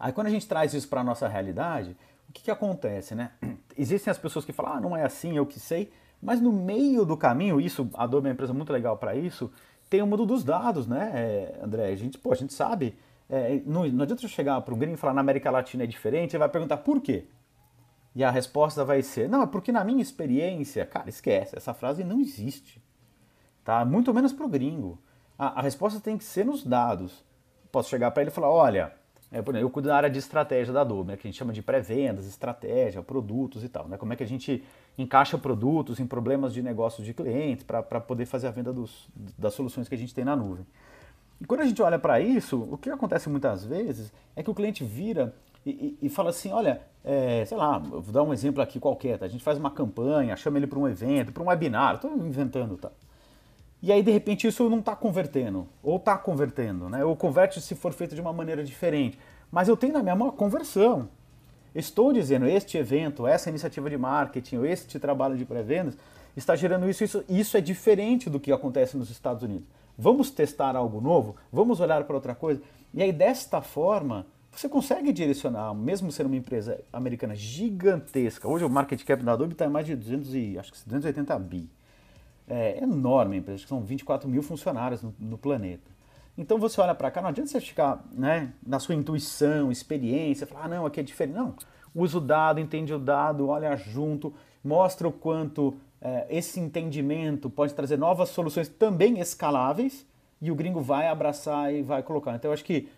Aí 0.03 0.13
quando 0.13 0.27
a 0.27 0.31
gente 0.31 0.49
traz 0.49 0.75
isso 0.75 0.89
para 0.89 1.01
a 1.01 1.05
nossa 1.05 1.29
realidade, 1.29 1.97
o 2.29 2.33
que, 2.33 2.43
que 2.43 2.51
acontece, 2.51 3.15
né? 3.15 3.31
Existem 3.79 4.11
as 4.11 4.19
pessoas 4.19 4.45
que 4.45 4.53
falam, 4.53 4.73
ah, 4.73 4.81
não 4.81 4.97
é 4.97 5.05
assim, 5.05 5.37
eu 5.37 5.47
que 5.47 5.61
sei, 5.61 5.93
mas 6.21 6.41
no 6.41 6.53
meio 6.53 7.05
do 7.05 7.17
caminho, 7.17 7.61
isso, 7.61 7.89
a 7.95 8.03
Adobe 8.03 8.27
é 8.27 8.31
uma 8.31 8.35
empresa 8.35 8.53
muito 8.53 8.73
legal 8.73 8.97
para 8.97 9.15
isso, 9.15 9.49
tem 9.89 10.03
o 10.03 10.07
mundo 10.07 10.27
dos 10.27 10.43
dados, 10.43 10.89
né, 10.89 11.13
é, 11.15 11.61
André? 11.63 11.87
A 11.87 11.95
gente, 11.95 12.19
pô, 12.19 12.33
a 12.33 12.35
gente 12.35 12.53
sabe, 12.53 12.99
é, 13.31 13.63
não, 13.65 13.87
não 13.87 14.03
adianta 14.03 14.25
eu 14.25 14.29
chegar 14.29 14.61
para 14.63 14.75
um 14.75 14.79
gringo 14.79 14.95
e 14.95 14.97
falar 14.97 15.15
na 15.15 15.21
América 15.21 15.53
Latina 15.53 15.85
é 15.85 15.87
diferente, 15.87 16.33
ele 16.33 16.41
vai 16.41 16.49
perguntar 16.49 16.79
por 16.79 17.01
quê? 17.01 17.29
E 18.13 18.25
a 18.25 18.31
resposta 18.31 18.85
vai 18.85 19.03
ser, 19.03 19.29
não, 19.29 19.45
é 19.45 19.47
porque 19.47 19.71
na 19.71 19.85
minha 19.85 20.03
experiência, 20.03 20.85
cara, 20.85 21.09
esquece, 21.09 21.57
essa 21.57 21.73
frase 21.73 22.03
não 22.03 22.21
existe, 22.21 22.83
tá? 23.63 23.85
Muito 23.85 24.13
menos 24.13 24.33
para 24.33 24.45
o 24.45 24.49
gringo. 24.49 24.99
A, 25.39 25.61
a 25.61 25.63
resposta 25.63 26.01
tem 26.01 26.19
que 26.19 26.25
ser 26.25 26.45
nos 26.45 26.65
dados. 26.65 27.25
Posso 27.71 27.89
chegar 27.89 28.11
para 28.11 28.23
ele 28.23 28.31
e 28.31 28.35
falar, 28.35 28.51
olha, 28.51 29.01
eu 29.33 29.71
cuido 29.71 29.89
da 29.89 29.97
área 29.97 30.11
de 30.11 30.19
estratégia 30.19 30.73
da 30.73 30.83
Adobe, 30.83 31.09
né, 31.09 31.17
que 31.17 31.27
a 31.27 31.31
gente 31.31 31.39
chama 31.39 31.53
de 31.53 31.63
pré-vendas, 31.63 32.27
estratégia, 32.27 33.03
produtos 33.03 33.65
e 33.65 33.69
tal. 33.69 33.89
Né, 33.89 33.97
como 33.97 34.13
é 34.13 34.17
que 34.17 34.23
a 34.23 34.27
gente 34.27 34.63
encaixa 34.99 35.39
produtos 35.39 35.99
em 35.99 36.07
problemas 36.07 36.53
de 36.53 36.63
negócio 36.63 37.03
de 37.03 37.15
clientes 37.15 37.65
para 37.65 38.01
poder 38.01 38.27
fazer 38.27 38.49
a 38.49 38.51
venda 38.51 38.73
dos, 38.73 39.09
das 39.39 39.55
soluções 39.55 39.89
que 39.89 39.95
a 39.95 39.99
gente 39.99 40.15
tem 40.15 40.25
na 40.25 40.37
nuvem. 40.37 40.67
E 41.41 41.45
quando 41.45 41.61
a 41.61 41.65
gente 41.65 41.81
olha 41.83 41.99
para 41.99 42.21
isso, 42.21 42.69
o 42.71 42.77
que 42.77 42.91
acontece 42.91 43.29
muitas 43.29 43.65
vezes 43.65 44.13
é 44.37 44.43
que 44.43 44.51
o 44.51 44.55
cliente 44.55 44.85
vira 44.85 45.35
e, 45.65 45.71
e, 46.01 46.07
e 46.07 46.09
fala 46.09 46.31
assim, 46.31 46.53
olha, 46.53 46.81
é, 47.05 47.45
sei 47.45 47.57
lá, 47.57 47.79
vou 47.79 48.13
dar 48.13 48.23
um 48.23 48.33
exemplo 48.33 48.63
aqui 48.63 48.79
qualquer, 48.79 49.19
tá? 49.19 49.27
a 49.27 49.29
gente 49.29 49.43
faz 49.43 49.59
uma 49.59 49.71
campanha, 49.71 50.37
chama 50.37 50.59
ele 50.59 50.67
para 50.67 50.79
um 50.79 50.87
evento, 50.87 51.33
para 51.33 51.43
um 51.43 51.47
webinar, 51.47 51.97
estou 51.97 52.13
inventando, 52.17 52.77
tá? 52.77 52.91
E 53.83 53.91
aí, 53.91 54.01
de 54.01 54.13
repente, 54.13 54.47
isso 54.47 54.69
não 54.71 54.79
está 54.79 54.95
convertendo. 54.95 55.67
Ou 55.83 55.97
está 55.97 56.17
convertendo, 56.17 56.89
né? 56.89 57.05
Ou 57.05 57.17
converte 57.17 57.61
se 57.61 57.75
for 57.75 57.93
feito 57.93 58.15
de 58.15 58.21
uma 58.21 58.33
maneira 58.33 58.63
diferente. 58.63 59.19
Mas 59.51 59.67
eu 59.67 59.77
tenho 59.77 59.93
na 59.93 60.03
minha 60.03 60.15
mão 60.15 60.29
a 60.29 60.33
conversão. 60.33 61.09
Estou 61.75 62.13
dizendo, 62.13 62.47
este 62.47 62.79
evento, 62.79 63.27
essa 63.27 63.51
iniciativa 63.51 63.91
de 63.91 63.99
marketing, 63.99 64.63
este 64.67 65.01
trabalho 65.01 65.37
de 65.37 65.45
pré-vendas, 65.45 65.97
está 66.37 66.55
gerando 66.55 66.89
isso, 66.89 67.03
isso. 67.03 67.25
Isso 67.29 67.57
é 67.57 67.61
diferente 67.61 68.31
do 68.31 68.39
que 68.39 68.53
acontece 68.53 68.97
nos 68.97 69.11
Estados 69.11 69.43
Unidos. 69.43 69.67
Vamos 69.99 70.31
testar 70.31 70.77
algo 70.77 71.01
novo? 71.01 71.35
Vamos 71.53 71.81
olhar 71.81 72.05
para 72.05 72.15
outra 72.15 72.37
coisa? 72.37 72.63
E 72.95 73.03
aí, 73.03 73.13
desta 73.13 73.61
forma, 73.61 74.27
você 74.53 74.69
consegue 74.69 75.13
direcionar, 75.13 75.75
mesmo 75.75 76.13
sendo 76.13 76.27
uma 76.27 76.37
empresa 76.37 76.79
americana 76.93 77.35
gigantesca. 77.35 78.47
Hoje 78.47 78.65
o 78.65 78.71
market 78.71 79.03
cap 79.03 79.25
da 79.25 79.33
Adobe 79.33 79.55
está 79.55 79.67
em 79.67 79.71
mais 79.71 79.87
de 79.87 79.97
200 79.97 80.35
e, 80.37 80.57
acho 80.57 80.73
que 80.73 80.79
280 80.87 81.37
bi 81.41 81.69
é 82.49 82.83
enorme 82.83 83.37
a 83.37 83.39
empresa, 83.39 83.57
acho 83.57 83.65
que 83.65 83.69
são 83.69 83.83
24 83.83 84.29
mil 84.29 84.43
funcionários 84.43 85.03
no, 85.03 85.15
no 85.19 85.39
planeta. 85.39 85.91
Então 86.37 86.59
você 86.59 86.81
olha 86.81 86.95
para 86.95 87.11
cá, 87.11 87.21
não 87.21 87.29
adianta 87.29 87.51
você 87.51 87.61
ficar 87.61 88.05
né, 88.11 88.53
na 88.67 88.79
sua 88.79 88.95
intuição, 88.95 89.71
experiência, 89.71 90.47
falar, 90.47 90.65
ah, 90.65 90.69
não, 90.69 90.87
aqui 90.87 91.01
é 91.01 91.03
diferente. 91.03 91.37
Não, 91.37 91.55
usa 91.95 92.19
o 92.19 92.21
dado, 92.21 92.59
entende 92.59 92.93
o 92.93 92.99
dado, 92.99 93.49
olha 93.49 93.77
junto, 93.77 94.33
mostra 94.65 95.07
o 95.07 95.13
quanto 95.13 95.75
é, 96.01 96.27
esse 96.31 96.59
entendimento 96.59 97.49
pode 97.49 97.75
trazer 97.75 97.97
novas 97.97 98.31
soluções 98.31 98.69
também 98.69 99.21
escaláveis 99.21 100.07
e 100.41 100.51
o 100.51 100.55
gringo 100.55 100.81
vai 100.81 101.07
abraçar 101.07 101.73
e 101.73 101.83
vai 101.83 102.03
colocar. 102.03 102.35
Então 102.35 102.49
eu 102.49 102.53
acho 102.55 102.65
que 102.65 102.89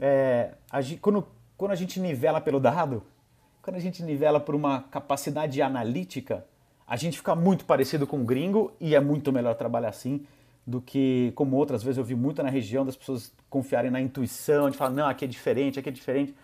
é, 0.00 0.54
a, 0.70 0.78
quando, 1.00 1.26
quando 1.56 1.70
a 1.72 1.76
gente 1.76 2.00
nivela 2.00 2.40
pelo 2.40 2.58
dado, 2.58 3.02
quando 3.62 3.76
a 3.76 3.80
gente 3.80 4.02
nivela 4.02 4.40
por 4.40 4.54
uma 4.54 4.82
capacidade 4.82 5.60
analítica, 5.60 6.44
a 6.88 6.96
gente 6.96 7.18
fica 7.18 7.34
muito 7.34 7.66
parecido 7.66 8.06
com 8.06 8.22
o 8.22 8.24
gringo 8.24 8.72
e 8.80 8.94
é 8.94 9.00
muito 9.00 9.30
melhor 9.30 9.54
trabalhar 9.54 9.90
assim 9.90 10.26
do 10.66 10.80
que, 10.80 11.32
como 11.34 11.56
outras 11.56 11.82
vezes 11.82 11.98
eu 11.98 12.04
vi 12.04 12.14
muito 12.14 12.42
na 12.42 12.48
região, 12.48 12.84
das 12.84 12.96
pessoas 12.96 13.32
confiarem 13.48 13.90
na 13.90 14.00
intuição, 14.00 14.70
de 14.70 14.76
falar, 14.76 14.90
não, 14.90 15.06
aqui 15.06 15.24
é 15.24 15.28
diferente, 15.28 15.78
aqui 15.78 15.88
é 15.88 15.92
diferente. 15.92 16.34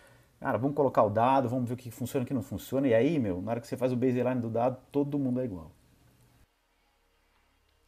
Cara, 0.40 0.58
vamos 0.58 0.76
colocar 0.76 1.02
o 1.02 1.10
dado, 1.10 1.48
vamos 1.48 1.66
ver 1.66 1.74
o 1.74 1.76
que 1.76 1.90
funciona 1.90 2.24
o 2.24 2.26
que 2.26 2.34
não 2.34 2.42
funciona. 2.42 2.86
E 2.86 2.94
aí, 2.94 3.18
meu, 3.18 3.40
na 3.40 3.52
hora 3.52 3.60
que 3.60 3.66
você 3.66 3.76
faz 3.76 3.92
o 3.92 3.96
baseline 3.96 4.40
do 4.40 4.50
dado, 4.50 4.78
todo 4.92 5.18
mundo 5.18 5.40
é 5.40 5.44
igual. 5.44 5.70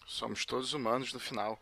Somos 0.06 0.46
todos 0.46 0.72
humanos 0.72 1.12
no 1.12 1.20
final. 1.20 1.58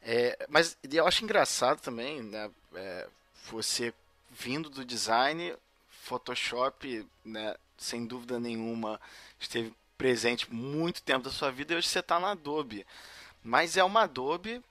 É, 0.00 0.46
mas 0.48 0.78
eu 0.90 1.06
acho 1.06 1.24
engraçado 1.24 1.80
também, 1.80 2.22
né, 2.22 2.50
é, 2.74 3.06
você 3.50 3.92
vindo 4.30 4.70
do 4.70 4.84
design, 4.84 5.54
Photoshop, 5.88 7.06
né, 7.24 7.54
sem 7.76 8.06
dúvida 8.06 8.40
nenhuma, 8.40 9.00
esteve 9.38 9.74
presente 10.00 10.50
muito 10.50 11.02
tempo 11.02 11.24
da 11.24 11.30
sua 11.30 11.50
vida 11.50 11.74
e 11.74 11.76
hoje 11.76 11.86
você 11.86 11.98
está 11.98 12.18
na 12.18 12.30
Adobe. 12.30 12.86
Mas 13.44 13.76
é 13.76 13.84
uma 13.84 14.04
Adobe 14.04 14.62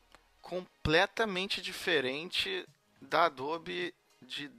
completamente 0.42 1.62
diferente 1.62 2.68
da 3.00 3.26
Adobe 3.26 3.94
de, 4.24 4.50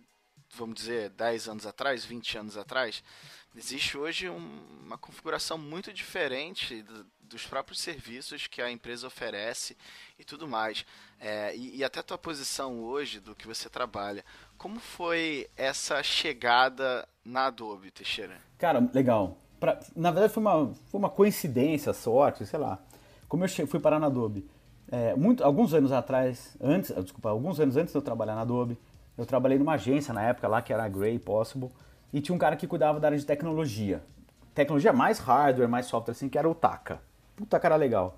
vamos 0.54 0.76
dizer, 0.76 1.10
10 1.10 1.48
anos 1.48 1.66
atrás, 1.66 2.04
20 2.04 2.38
anos 2.38 2.56
atrás. 2.56 3.02
Existe 3.56 3.98
hoje 3.98 4.28
um, 4.28 4.62
uma 4.86 4.96
configuração 4.96 5.58
muito 5.58 5.92
diferente 5.92 6.82
do, 6.82 7.04
dos 7.22 7.44
próprios 7.44 7.80
serviços 7.80 8.46
que 8.46 8.62
a 8.62 8.70
empresa 8.70 9.08
oferece 9.08 9.76
e 10.20 10.24
tudo 10.24 10.46
mais. 10.46 10.86
É, 11.18 11.52
e, 11.56 11.78
e 11.78 11.84
até 11.84 11.98
a 11.98 12.04
tua 12.04 12.16
posição 12.16 12.78
hoje 12.84 13.18
do 13.18 13.34
que 13.34 13.48
você 13.48 13.68
trabalha. 13.68 14.24
Como 14.56 14.78
foi 14.78 15.50
essa 15.56 16.00
chegada 16.00 17.08
na 17.24 17.46
Adobe, 17.46 17.90
Teixeira? 17.90 18.40
Cara, 18.56 18.88
legal 18.94 19.36
pra, 19.60 19.78
na 19.94 20.10
verdade 20.10 20.32
foi 20.32 20.40
uma, 20.40 20.72
foi 20.86 20.98
uma 20.98 21.10
coincidência, 21.10 21.92
sorte, 21.92 22.46
sei 22.46 22.58
lá. 22.58 22.78
Como 23.28 23.44
eu 23.44 23.66
fui 23.66 23.78
parar 23.78 24.00
na 24.00 24.06
Adobe, 24.06 24.48
é, 24.90 25.14
muito, 25.14 25.44
alguns 25.44 25.72
anos 25.72 25.92
atrás, 25.92 26.56
antes, 26.60 26.92
desculpa, 26.96 27.28
alguns 27.28 27.60
anos 27.60 27.76
antes 27.76 27.92
de 27.92 27.98
eu 27.98 28.02
trabalhar 28.02 28.34
na 28.34 28.40
Adobe, 28.40 28.76
eu 29.16 29.24
trabalhei 29.24 29.58
numa 29.58 29.74
agência 29.74 30.12
na 30.12 30.22
época 30.22 30.48
lá 30.48 30.60
que 30.60 30.72
era 30.72 30.82
a 30.82 30.88
Grey 30.88 31.18
Possible 31.18 31.70
e 32.12 32.20
tinha 32.20 32.34
um 32.34 32.38
cara 32.38 32.56
que 32.56 32.66
cuidava 32.66 32.98
da 32.98 33.08
área 33.08 33.18
de 33.18 33.24
tecnologia. 33.24 34.02
Tecnologia 34.54 34.92
mais 34.92 35.18
hardware, 35.18 35.68
mais 35.68 35.86
software 35.86 36.12
assim, 36.12 36.28
que 36.28 36.38
era 36.38 36.48
o 36.48 36.54
Taka. 36.54 37.00
Puta 37.36 37.60
cara 37.60 37.76
legal. 37.76 38.16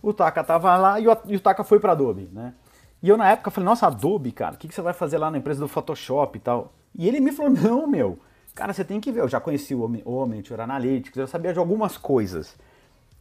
O 0.00 0.12
Taka 0.12 0.44
tava 0.44 0.76
lá 0.76 1.00
e 1.00 1.08
o, 1.08 1.16
e 1.26 1.36
o 1.36 1.40
Taka 1.40 1.64
foi 1.64 1.80
pra 1.80 1.92
Adobe, 1.92 2.28
né? 2.32 2.54
E 3.02 3.08
eu 3.08 3.16
na 3.16 3.30
época 3.30 3.50
falei, 3.50 3.64
nossa, 3.64 3.88
Adobe, 3.88 4.30
cara, 4.30 4.54
o 4.54 4.58
que, 4.58 4.68
que 4.68 4.74
você 4.74 4.82
vai 4.82 4.92
fazer 4.92 5.18
lá 5.18 5.30
na 5.30 5.38
empresa 5.38 5.58
do 5.58 5.66
Photoshop 5.66 6.38
e 6.38 6.40
tal? 6.40 6.72
E 6.94 7.08
ele 7.08 7.18
me 7.18 7.32
falou, 7.32 7.50
não, 7.50 7.86
meu, 7.86 8.18
Cara, 8.54 8.72
você 8.72 8.84
tem 8.84 9.00
que 9.00 9.10
ver, 9.10 9.20
eu 9.20 9.28
já 9.28 9.40
conheci 9.40 9.74
o 9.74 9.82
Omniture 10.04 10.60
Analytics, 10.60 11.16
eu 11.16 11.26
sabia 11.26 11.52
de 11.52 11.58
algumas 11.58 11.96
coisas. 11.96 12.54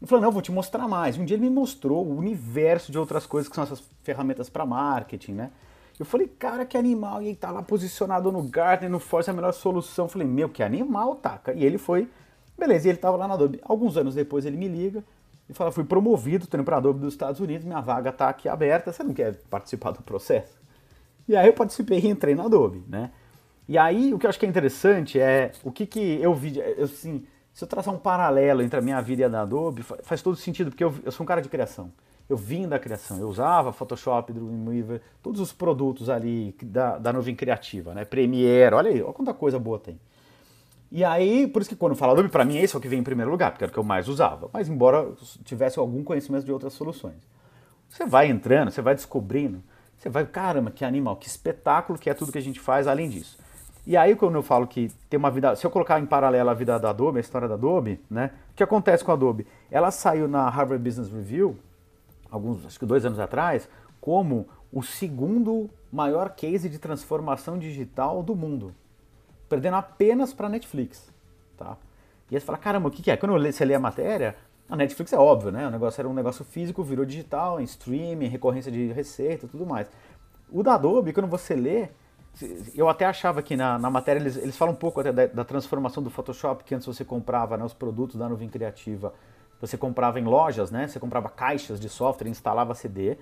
Ele 0.02 0.08
falou, 0.08 0.24
não, 0.24 0.32
vou 0.32 0.42
te 0.42 0.52
mostrar 0.52 0.88
mais. 0.88 1.18
Um 1.18 1.24
dia 1.24 1.38
ele 1.38 1.44
me 1.44 1.50
mostrou 1.50 2.06
o 2.06 2.18
universo 2.18 2.92
de 2.92 2.98
outras 2.98 3.26
coisas 3.26 3.48
que 3.48 3.56
são 3.56 3.64
essas 3.64 3.84
ferramentas 4.04 4.50
para 4.50 4.66
marketing, 4.66 5.34
né? 5.34 5.52
Eu 6.00 6.06
falei, 6.06 6.28
cara, 6.28 6.66
que 6.66 6.78
animal. 6.78 7.22
E 7.22 7.28
ele 7.28 7.36
tá 7.36 7.52
lá 7.52 7.62
posicionado 7.62 8.32
no 8.32 8.42
Gartner, 8.44 8.90
no 8.90 9.00
Force, 9.00 9.30
é 9.30 9.34
a 9.34 9.36
melhor 9.36 9.52
solução. 9.52 10.06
Eu 10.06 10.10
falei, 10.10 10.28
meu, 10.28 10.50
que 10.50 10.64
animal, 10.64 11.16
taca. 11.16 11.54
E 11.54 11.64
ele 11.64 11.78
foi 11.78 12.10
Beleza, 12.62 12.88
e 12.88 12.92
ele 12.92 12.98
estava 13.00 13.18
lá 13.18 13.28
na 13.28 13.34
Adobe. 13.34 13.60
Alguns 13.64 13.98
anos 13.98 14.14
depois 14.14 14.46
ele 14.46 14.56
me 14.56 14.68
liga 14.68 15.04
e 15.50 15.54
fala: 15.54 15.72
fui 15.72 15.84
promovido, 15.84 16.44
estou 16.44 16.60
indo 16.60 16.64
para 16.64 16.76
a 16.76 16.78
Adobe 16.78 17.00
dos 17.00 17.12
Estados 17.12 17.42
Unidos, 17.42 17.66
minha 17.66 17.82
vaga 17.82 18.12
está 18.12 18.30
aqui 18.30 18.48
aberta, 18.48 18.94
você 18.94 19.04
não 19.04 19.16
quer 19.16 19.34
participar 19.50 19.90
do 19.90 20.04
processo? 20.04 20.62
E 21.28 21.36
aí 21.36 21.48
eu 21.48 21.54
participei 21.54 22.00
e 22.00 22.08
entrei 22.08 22.36
na 22.36 22.44
Adobe, 22.44 22.84
né? 22.88 23.10
E 23.72 23.78
aí 23.78 24.14
o 24.14 24.20
que 24.20 24.26
eu 24.26 24.30
acho 24.30 24.38
que 24.38 24.46
é 24.46 24.50
interessante 24.50 25.18
é 25.18 25.54
o 25.64 25.72
que, 25.72 25.86
que 25.86 26.20
eu 26.22 26.36
vi, 26.36 26.60
eu, 26.60 26.84
assim, 26.84 27.26
se 27.54 27.64
eu 27.64 27.68
traçar 27.70 27.94
um 27.94 27.98
paralelo 27.98 28.62
entre 28.62 28.78
a 28.78 28.82
minha 28.82 29.00
vida 29.00 29.22
e 29.22 29.24
a 29.24 29.30
da 29.30 29.44
Adobe, 29.44 29.82
faz 30.04 30.22
todo 30.22 30.36
sentido, 30.36 30.72
porque 30.72 30.84
eu, 30.84 30.94
eu 31.06 31.10
sou 31.10 31.24
um 31.24 31.26
cara 31.26 31.42
de 31.42 31.48
criação. 31.48 31.90
Eu 32.28 32.36
vim 32.36 32.68
da 32.68 32.78
criação, 32.78 33.18
eu 33.18 33.30
usava 33.30 33.72
Photoshop, 33.72 34.34
Dreamweaver, 34.34 35.02
todos 35.24 35.40
os 35.40 35.54
produtos 35.54 36.10
ali 36.10 36.54
da, 36.64 36.98
da 36.98 37.14
nuvem 37.14 37.34
criativa, 37.34 37.94
né? 37.94 38.04
Premiere, 38.04 38.76
olha 38.76 38.90
aí, 38.90 39.02
olha 39.02 39.14
quanta 39.14 39.34
coisa 39.34 39.58
boa 39.58 39.80
tem. 39.80 39.98
E 40.92 41.06
aí, 41.06 41.48
por 41.48 41.62
isso 41.62 41.70
que 41.70 41.76
quando 41.78 41.96
fala 41.96 42.12
Adobe, 42.12 42.28
para 42.28 42.44
mim 42.44 42.58
esse 42.58 42.76
é 42.76 42.78
o 42.78 42.82
que 42.82 42.90
vem 42.90 43.00
em 43.00 43.04
primeiro 43.04 43.32
lugar, 43.32 43.52
porque 43.52 43.64
era 43.64 43.72
o 43.72 43.74
que 43.74 43.80
eu 43.80 43.86
mais 43.86 44.10
usava. 44.10 44.50
Mas 44.52 44.68
embora 44.68 45.14
tivesse 45.46 45.80
algum 45.80 46.04
conhecimento 46.04 46.44
de 46.44 46.52
outras 46.52 46.74
soluções. 46.74 47.26
Você 47.90 48.06
vai 48.06 48.28
entrando, 48.28 48.70
você 48.70 48.82
vai 48.82 48.96
descobrindo, 48.96 49.64
você 49.98 50.10
vai, 50.10 50.26
caramba, 50.26 50.72
que 50.72 50.84
animal, 50.84 51.16
que 51.16 51.30
espetáculo 51.30 51.98
que 51.98 52.10
é 52.10 52.14
tudo 52.14 52.34
que 52.34 52.38
a 52.38 52.42
gente 52.42 52.60
faz 52.60 52.86
além 52.86 53.08
disso. 53.08 53.40
E 53.86 53.98
aí, 53.98 54.16
quando 54.16 54.36
eu 54.36 54.44
falo 54.44 54.68
que 54.68 54.92
tem 55.10 55.18
uma 55.18 55.32
vida. 55.32 55.56
Se 55.56 55.66
eu 55.66 55.72
colocar 55.72 56.00
em 56.00 56.06
paralelo 56.06 56.50
a 56.50 56.54
vida 56.54 56.80
da 56.80 56.92
Adobe, 56.92 57.18
a 57.18 57.22
história 57.22 57.48
da 57.48 57.56
Adobe, 57.56 58.00
né? 58.10 58.32
O 58.52 58.56
que 58.56 58.64
acontece 58.64 59.04
com 59.04 59.12
a 59.12 59.16
Adobe? 59.16 59.48
Ela 59.72 59.90
saiu 59.90 60.28
na 60.28 60.48
Harvard 60.50 60.84
Business 60.84 61.12
Review, 61.12 61.58
alguns, 62.30 62.66
acho 62.66 62.80
que 62.80 62.86
dois 62.86 63.06
anos 63.06 63.20
atrás, 63.20 63.68
como 64.00 64.48
o 64.72 64.84
segundo 64.84 65.70
maior 65.92 66.30
case 66.30 66.70
de 66.70 66.78
transformação 66.78 67.58
digital 67.58 68.22
do 68.22 68.36
mundo. 68.36 68.74
Perdendo 69.50 69.76
apenas 69.76 70.32
para 70.32 70.48
a 70.48 70.50
Netflix. 70.50 71.12
Tá? 71.58 71.76
E 72.30 72.36
aí 72.36 72.40
você 72.40 72.46
fala, 72.46 72.58
caramba, 72.58 72.88
o 72.88 72.92
que, 72.92 73.02
que 73.02 73.12
é? 73.12 73.18
Quando 73.18 73.34
você 73.34 73.66
lê 73.66 73.74
a 73.74 73.80
matéria, 73.80 74.38
a 74.70 74.76
Netflix 74.76 75.12
é 75.12 75.18
óbvio, 75.18 75.52
né? 75.52 75.68
O 75.68 75.72
negócio 75.72 76.00
era 76.00 76.08
um 76.08 76.14
negócio 76.14 76.46
físico, 76.46 76.82
virou 76.84 77.04
digital, 77.04 77.60
em 77.60 77.64
streaming, 77.64 78.28
recorrência 78.28 78.72
de 78.72 78.92
receita 78.94 79.48
tudo 79.48 79.66
mais. 79.66 79.90
O 80.50 80.64
da 80.64 80.76
Adobe, 80.76 81.12
quando 81.12 81.28
você 81.28 81.56
lê, 81.56 81.90
eu 82.76 82.88
até 82.88 83.06
achava 83.06 83.42
que 83.42 83.56
na, 83.56 83.78
na 83.78 83.90
matéria 83.90 84.20
eles, 84.20 84.38
eles 84.38 84.58
falam 84.58 84.74
um 84.74 84.78
pouco 84.78 85.04
da, 85.04 85.12
da, 85.12 85.44
transformação 85.44 86.02
do 86.02 86.10
Photoshop, 86.10 86.64
que 86.64 86.74
antes 86.74 86.88
você 86.88 87.04
comprava 87.04 87.58
né, 87.58 87.64
os 87.64 87.74
produtos 87.74 88.16
da 88.16 88.28
nuvem 88.28 88.50
criativa, 88.50 89.14
você 89.60 89.78
comprava 89.78 90.20
em 90.20 90.24
lojas, 90.24 90.72
né? 90.72 90.88
Você 90.88 91.00
comprava 91.00 91.30
caixas 91.30 91.80
de 91.80 91.88
software, 91.88 92.28
instalava 92.28 92.74
CD. 92.74 93.18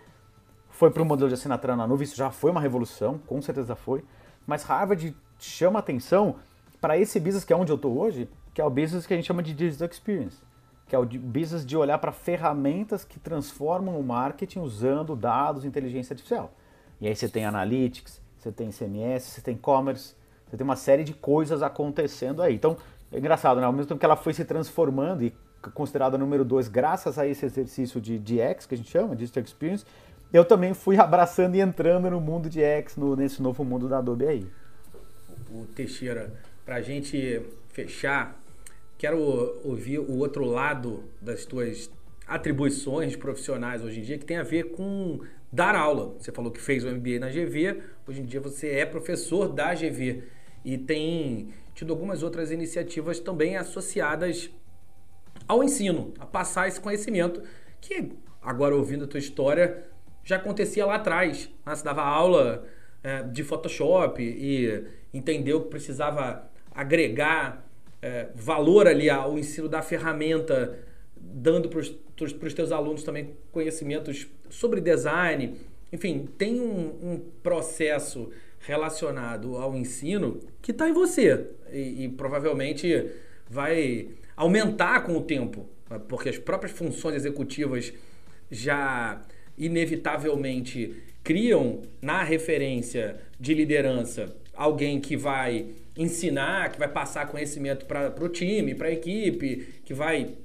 Foi 0.70 0.90
para 0.90 1.02
o 1.02 1.06
modelo 1.06 1.28
de 1.28 1.34
assinatura 1.34 1.76
na 1.76 1.86
nuvem, 1.86 2.06
isso 2.06 2.16
já 2.16 2.32
foi 2.32 2.52
uma 2.52 2.62
revolução, 2.62 3.18
com 3.28 3.42
certeza 3.42 3.76
foi. 3.76 4.06
Mas 4.48 4.64
Harvard 4.64 5.14
chama 5.38 5.80
atenção 5.80 6.38
para 6.80 6.98
esse 6.98 7.20
business 7.20 7.44
que 7.44 7.52
é 7.52 7.56
onde 7.56 7.72
eu 7.72 7.76
estou 7.76 7.98
hoje, 7.98 8.30
que 8.54 8.62
é 8.62 8.66
o 8.66 8.70
business 8.70 9.06
que 9.06 9.14
a 9.14 9.18
gente 9.18 9.26
chama 9.26 9.44
de 9.44 9.54
Digital 9.54 9.90
Experience, 9.90 10.38
que 10.88 10.96
é 10.96 11.00
o 11.00 11.06
business 11.06 11.66
de 11.66 11.76
olhar 11.76 11.98
para 11.98 12.14
ferramentas 12.14 13.04
que 13.04 13.20
transformam 13.20 14.00
o 14.00 14.04
marketing 14.04 14.60
usando 14.60 15.18
dados 15.18 15.66
e 15.66 15.68
inteligência 15.68 16.14
artificial. 16.14 16.54
E 17.02 17.08
aí 17.08 17.16
você 17.16 17.28
tem 17.28 17.44
Analytics, 17.46 18.22
você 18.40 18.52
tem 18.52 18.72
CMS, 18.72 19.24
você 19.24 19.42
tem 19.42 19.56
commerce, 19.56 20.16
você 20.48 20.58
tem 20.58 20.64
uma 20.64 20.76
série 20.76 21.04
de 21.04 21.14
coisas 21.14 21.62
acontecendo 21.62 22.42
aí. 22.42 22.56
Então, 22.56 22.78
é 23.12 23.18
engraçado, 23.18 23.60
né? 23.60 23.66
Ao 23.66 23.74
mesmo 23.74 23.88
tempo 23.88 24.00
que 24.00 24.06
ela 24.06 24.16
foi 24.16 24.34
se 24.34 24.46
transformando 24.46 25.24
e 25.24 25.34
considerada 25.74 26.18
número 26.18 26.46
dois 26.46 26.68
graças 26.68 27.20
a 27.20 27.28
esse 27.28 27.46
exercício 27.46 28.00
de 28.00 28.18
DX, 28.18 28.66
que 28.66 28.76
a 28.76 28.78
gente 28.78 28.90
chama, 28.90 29.16
Digital 29.16 29.44
Experience, 29.44 29.86
eu 30.32 30.46
também 30.46 30.74
fui 30.74 30.98
abraçando 30.98 31.56
e 31.56 31.60
entrando 31.60 32.10
no 32.10 32.22
mundo 32.22 32.50
de 32.50 32.62
X, 32.62 32.96
no, 32.96 33.16
nesse 33.16 33.42
novo 33.42 33.66
mundo 33.66 33.90
da 33.90 33.98
Adobe 33.98 34.28
aí. 34.28 34.48
O 35.52 35.66
Teixeira, 35.66 36.32
para 36.64 36.76
a 36.76 36.82
gente 36.82 37.42
fechar, 37.70 38.40
quero 38.98 39.20
ouvir 39.64 40.00
o 40.00 40.18
outro 40.18 40.46
lado 40.46 41.04
das 41.20 41.46
tuas 41.46 41.90
atribuições 42.30 43.16
profissionais 43.16 43.84
hoje 43.84 44.00
em 44.00 44.04
dia, 44.04 44.18
que 44.18 44.26
tem 44.26 44.38
a 44.38 44.44
ver 44.44 44.72
com 44.72 45.20
dar 45.52 45.76
aula. 45.76 46.16
Você 46.20 46.32
falou 46.32 46.52
que 46.52 46.62
fez 46.62 46.84
o 46.84 46.88
MBA 46.88 47.20
na 47.20 47.30
GV, 47.30 47.82
hoje 48.08 48.22
em 48.22 48.26
dia 48.26 48.40
você 48.40 48.70
é 48.70 48.86
professor 48.86 49.50
da 49.50 49.74
GV 49.74 50.24
e 50.64 50.78
tem 50.78 51.50
tido 51.74 51.92
algumas 51.92 52.22
outras 52.22 52.52
iniciativas 52.52 53.20
também 53.20 53.58
associadas 53.58 54.50
ao 55.48 55.64
ensino, 55.64 56.14
a 56.20 56.26
passar 56.26 56.68
esse 56.68 56.80
conhecimento 56.80 57.42
que, 57.82 58.12
agora 58.42 58.76
ouvindo 58.76 59.06
a 59.06 59.08
tua 59.08 59.20
história, 59.20 59.86
já 60.24 60.36
acontecia 60.36 60.86
lá 60.86 60.96
atrás. 60.96 61.50
Né? 61.66 61.76
Você 61.76 61.84
dava 61.84 62.04
aula 62.04 62.66
é, 63.02 63.24
de 63.24 63.44
Photoshop 63.44 64.22
e 64.22 64.86
entendeu 65.12 65.64
que 65.64 65.70
precisava 65.70 66.48
agregar 66.72 67.66
é, 68.02 68.28
valor 68.36 68.88
ali 68.88 69.10
ao 69.10 69.40
ensino 69.40 69.68
da 69.68 69.82
ferramenta, 69.82 70.78
dando 71.42 71.70
para 71.70 71.80
os 71.80 72.54
teus 72.54 72.72
alunos 72.72 73.04
também 73.04 73.32
conhecimentos 73.52 74.28
sobre 74.50 74.82
design. 74.82 75.56
Enfim, 75.92 76.28
tem 76.38 76.60
um, 76.60 76.88
um 77.02 77.22
processo 77.42 78.30
relacionado 78.60 79.56
ao 79.56 79.76
ensino 79.76 80.40
que 80.62 80.72
está 80.72 80.90
em 80.90 80.94
você 80.94 81.48
e, 81.72 82.06
e, 82.06 82.10
provavelmente 82.10 83.10
vai 83.50 84.10
aumentar 84.36 85.02
com 85.06 85.18
o 85.18 85.22
tempo, 85.22 85.68
porque 86.08 86.30
as 86.30 86.38
próprias 86.38 86.74
funções 86.74 87.16
executivas 87.16 87.94
já 88.52 89.22
inevitavelmente 89.58 90.96
criam 91.24 91.84
na 92.02 92.24
referência 92.24 93.18
de 93.40 93.54
liderança 93.54 94.36
alguém 94.54 95.00
que 95.00 95.16
vai 95.16 95.68
ensinar, 95.96 96.72
que 96.72 96.80
vai 96.80 96.90
passar 96.90 97.28
conhecimento 97.28 97.86
para 97.86 98.14
o 98.24 98.30
time, 98.30 98.76
para 98.76 98.90
a 98.90 98.92
equipe, 98.92 99.82
que 99.86 99.94
vai 99.94 100.36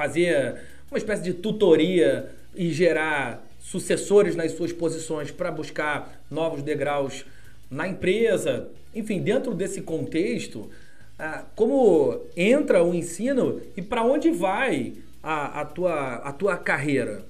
fazer 0.00 0.56
uma 0.90 0.96
espécie 0.96 1.22
de 1.22 1.34
tutoria 1.34 2.30
e 2.56 2.72
gerar 2.72 3.46
sucessores 3.60 4.34
nas 4.34 4.52
suas 4.52 4.72
posições 4.72 5.30
para 5.30 5.52
buscar 5.52 6.22
novos 6.30 6.62
degraus 6.62 7.26
na 7.70 7.86
empresa. 7.86 8.68
Enfim, 8.94 9.20
dentro 9.20 9.52
desse 9.52 9.82
contexto, 9.82 10.70
ah, 11.18 11.44
como 11.54 12.18
entra 12.34 12.82
o 12.82 12.94
ensino 12.94 13.60
e 13.76 13.82
para 13.82 14.02
onde 14.02 14.30
vai 14.30 14.94
a, 15.22 15.60
a, 15.60 15.64
tua, 15.66 16.14
a 16.14 16.32
tua 16.32 16.56
carreira? 16.56 17.22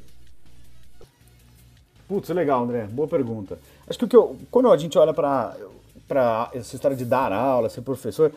Putz, 2.07 2.29
legal, 2.29 2.63
André. 2.63 2.85
Boa 2.85 3.09
pergunta. 3.09 3.59
Acho 3.89 3.99
que, 3.99 4.05
o 4.05 4.09
que 4.09 4.17
eu, 4.17 4.37
quando 4.49 4.71
a 4.71 4.77
gente 4.77 4.97
olha 4.97 5.13
para 5.13 6.51
essa 6.55 6.77
história 6.77 6.97
de 6.97 7.05
dar 7.05 7.33
aula, 7.33 7.69
ser 7.69 7.83
professor, 7.83 8.33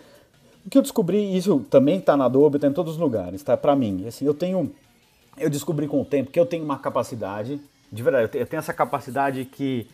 o 0.66 0.70
que 0.70 0.78
eu 0.78 0.82
descobri, 0.82 1.36
isso 1.36 1.60
também 1.70 2.00
está 2.00 2.16
na 2.16 2.26
Adobe, 2.26 2.58
está 2.58 2.68
em 2.68 2.74
todos 2.74 2.94
os 2.94 3.00
lugares, 3.00 3.44
tá? 3.44 3.58
Para 3.58 3.76
mim, 3.76 4.08
assim, 4.08 4.26
eu 4.26 4.34
tenho, 4.34 4.72
eu 5.38 5.50
descobri 5.50 5.88
com 5.88 6.02
o 6.02 6.06
tempo 6.06 6.32
que 6.32 6.40
eu 6.40 6.46
tenho 6.46 6.64
uma 6.64 6.80
capacidade 6.80 7.60
de 7.94 8.02
verdade, 8.02 8.30
eu 8.34 8.48
tenho 8.48 8.60
essa 8.60 8.74
capacidade 8.74 9.46
que 9.46 9.88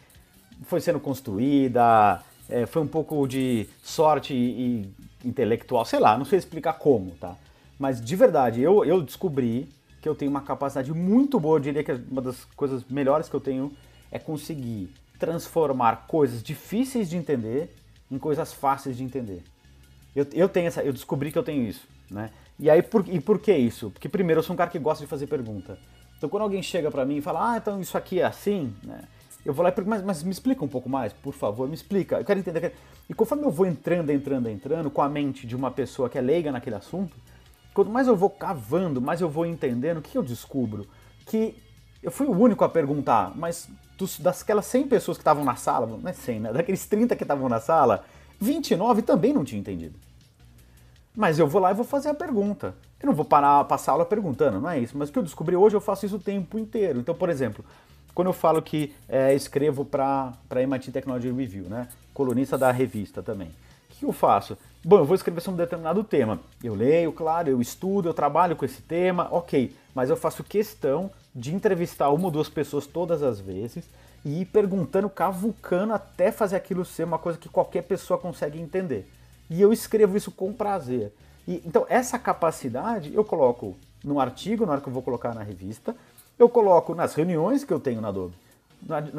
foi 0.64 0.80
sendo 0.80 1.02
construída, 1.02 2.24
é, 2.48 2.66
foi 2.66 2.82
um 2.82 2.88
pouco 2.88 3.28
de 3.28 3.68
sorte 3.84 4.34
e, 4.34 4.90
e, 5.26 5.28
intelectual, 5.28 5.84
sei 5.84 6.00
lá, 6.00 6.18
não 6.18 6.24
sei 6.24 6.40
explicar 6.40 6.74
como, 6.74 7.12
tá? 7.12 7.36
Mas 7.78 8.00
de 8.00 8.16
verdade, 8.16 8.62
eu, 8.62 8.86
eu 8.86 9.02
descobri 9.02 9.68
que 10.02 10.08
eu 10.08 10.16
tenho 10.16 10.32
uma 10.32 10.40
capacidade 10.40 10.94
muito 10.94 11.42
boa, 11.42 11.58
eu 11.58 11.62
diria 11.62 11.84
que 11.84 11.92
uma 11.92 12.22
das 12.22 12.46
coisas 12.56 12.86
melhores 12.90 13.28
que 13.28 13.36
eu 13.36 13.42
tenho 13.42 13.74
é 14.10 14.18
conseguir 14.18 14.90
transformar 15.20 16.08
coisas 16.08 16.42
difíceis 16.42 17.10
de 17.10 17.18
entender 17.18 17.76
em 18.10 18.18
coisas 18.18 18.54
fáceis 18.54 18.96
de 18.96 19.04
entender. 19.04 19.44
Eu, 20.16 20.26
eu 20.34 20.50
tenho 20.50 20.68
essa, 20.68 20.82
eu 20.82 20.94
descobri 20.94 21.32
que 21.32 21.38
eu 21.38 21.44
tenho 21.44 21.68
isso, 21.68 21.88
né? 22.10 22.32
E 22.60 22.70
aí 22.70 22.82
por, 22.82 23.08
e 23.08 23.20
por 23.20 23.40
que 23.40 23.56
isso? 23.56 23.90
Porque 23.92 24.10
primeiro 24.10 24.40
eu 24.40 24.44
sou 24.44 24.54
um 24.54 24.58
cara 24.58 24.70
que 24.70 24.80
gosta 24.80 25.04
de 25.04 25.10
fazer 25.10 25.28
pergunta. 25.28 25.78
Então 26.18 26.30
quando 26.30 26.44
alguém 26.44 26.62
chega 26.62 26.92
para 26.92 27.06
mim 27.06 27.18
e 27.18 27.22
fala, 27.22 27.54
ah, 27.54 27.58
então 27.58 27.80
isso 27.80 27.98
aqui 27.98 28.20
é 28.20 28.26
assim, 28.26 28.74
né? 28.84 29.04
Eu 29.46 29.54
vou 29.54 29.64
lá 29.64 29.70
e 29.70 29.72
pergunto, 29.72 29.96
mas, 29.96 30.04
mas 30.04 30.24
me 30.24 30.32
explica 30.32 30.64
um 30.64 30.68
pouco 30.68 30.90
mais, 30.90 31.14
por 31.14 31.34
favor, 31.34 31.68
me 31.68 31.74
explica. 31.74 32.18
Eu 32.18 32.26
quero 32.26 32.40
entender. 32.40 32.76
E 33.10 33.14
conforme 33.14 33.46
eu 33.46 33.52
vou 33.52 33.66
entrando, 33.66 34.10
entrando, 34.10 34.50
entrando, 34.50 34.92
com 34.92 35.02
a 35.02 35.08
mente 35.08 35.48
de 35.48 35.56
uma 35.56 35.72
pessoa 35.72 36.10
que 36.10 36.18
é 36.18 36.22
leiga 36.22 36.52
naquele 36.52 36.76
assunto, 36.76 37.16
quanto 37.74 37.90
mais 37.90 38.08
eu 38.08 38.16
vou 38.16 38.30
cavando, 38.30 39.02
mais 39.02 39.22
eu 39.22 39.30
vou 39.30 39.46
entendendo, 39.46 40.00
o 40.00 40.02
que 40.02 40.18
eu 40.18 40.24
descubro? 40.24 40.86
Que 41.26 41.56
eu 42.04 42.12
fui 42.12 42.28
o 42.28 42.38
único 42.38 42.64
a 42.64 42.70
perguntar, 42.70 43.32
mas 43.36 43.70
dos, 43.98 44.20
daquelas 44.20 44.66
100 44.66 44.88
pessoas 44.88 45.18
que 45.18 45.22
estavam 45.22 45.44
na 45.44 45.56
sala, 45.56 45.88
não 45.88 46.10
é 46.10 46.14
100, 46.14 46.40
né? 46.40 46.54
Daqueles 46.54 46.86
30 46.86 47.16
que 47.16 47.24
estavam 47.24 47.48
na 47.48 47.60
sala, 47.60 48.04
29 48.40 49.02
também 49.02 49.34
não 49.34 49.44
tinham 49.44 49.60
entendido. 49.60 49.96
Mas 51.16 51.38
eu 51.38 51.48
vou 51.48 51.62
lá 51.62 51.72
e 51.72 51.74
vou 51.74 51.84
fazer 51.84 52.10
a 52.10 52.14
pergunta. 52.14 52.74
Eu 53.02 53.08
não 53.08 53.14
vou 53.14 53.26
parar, 53.26 53.64
passar 53.66 53.92
aula 53.94 54.06
perguntando, 54.06 54.60
não 54.62 54.70
é 54.70 54.80
isso. 54.80 54.98
Mas 54.98 55.10
o 55.10 55.12
que 55.12 55.20
eu 55.20 55.24
descobri 55.24 55.56
hoje, 55.56 55.76
eu 55.76 55.82
faço 55.82 56.06
isso 56.06 56.16
o 56.16 56.20
tempo 56.20 56.58
inteiro. 56.58 57.00
Então, 57.00 57.14
por 57.14 57.30
exemplo, 57.30 57.64
quando 58.14 58.28
eu 58.28 58.34
falo 58.34 58.62
que 58.62 58.94
é, 59.08 59.34
escrevo 59.34 59.84
para 59.84 60.34
a 60.50 60.62
MIT 60.62 60.92
Technology 60.92 61.32
Review, 61.32 61.66
né? 61.66 61.88
colunista 62.14 62.58
da 62.58 62.72
revista 62.72 63.24
também, 63.24 63.48
o 63.48 63.96
que 63.96 64.06
eu 64.06 64.12
faço? 64.12 64.58
Bom, 64.84 65.00
eu 65.00 65.06
vou 65.06 65.16
escrever 65.16 65.42
sobre 65.42 65.62
um 65.62 65.66
determinado 65.66 66.04
tema. 66.04 66.40
Eu 66.64 66.74
leio, 66.74 67.12
claro, 67.12 67.50
eu 67.50 67.62
estudo, 67.62 68.08
eu 68.10 68.14
trabalho 68.14 68.56
com 68.56 68.64
esse 68.64 68.82
tema, 68.82 69.28
ok. 69.32 69.76
Mas 69.94 70.10
eu 70.10 70.16
faço 70.16 70.44
questão 70.44 71.12
de 71.36 71.54
entrevistar 71.54 72.10
uma 72.10 72.26
ou 72.26 72.32
duas 72.32 72.50
pessoas 72.50 72.88
todas 72.88 73.24
as 73.24 73.40
vezes 73.40 73.86
e 74.24 74.42
ir 74.42 74.46
perguntando, 74.46 75.10
cavucando 75.10 75.94
até 75.94 76.32
fazer 76.32 76.56
aquilo 76.56 76.84
ser 76.84 77.04
uma 77.04 77.18
coisa 77.18 77.38
que 77.38 77.50
qualquer 77.50 77.84
pessoa 77.84 78.20
consegue 78.20 78.60
entender. 78.60 79.10
E 79.50 79.62
eu 79.62 79.74
escrevo 79.74 80.18
isso 80.18 80.32
com 80.32 80.54
prazer. 80.54 81.14
E, 81.48 81.64
então, 81.66 81.86
essa 81.90 82.20
capacidade 82.20 83.14
eu 83.14 83.24
coloco 83.24 83.76
no 84.04 84.20
artigo, 84.20 84.66
na 84.66 84.74
hora 84.74 84.82
que 84.82 84.88
eu 84.88 84.94
vou 84.94 85.02
colocar 85.02 85.34
na 85.34 85.44
revista, 85.44 85.96
eu 86.38 86.48
coloco 86.48 86.94
nas 86.94 87.14
reuniões 87.16 87.64
que 87.64 87.74
eu 87.74 87.80
tenho 87.80 88.02
na 88.02 88.10
Adobe. 88.10 88.36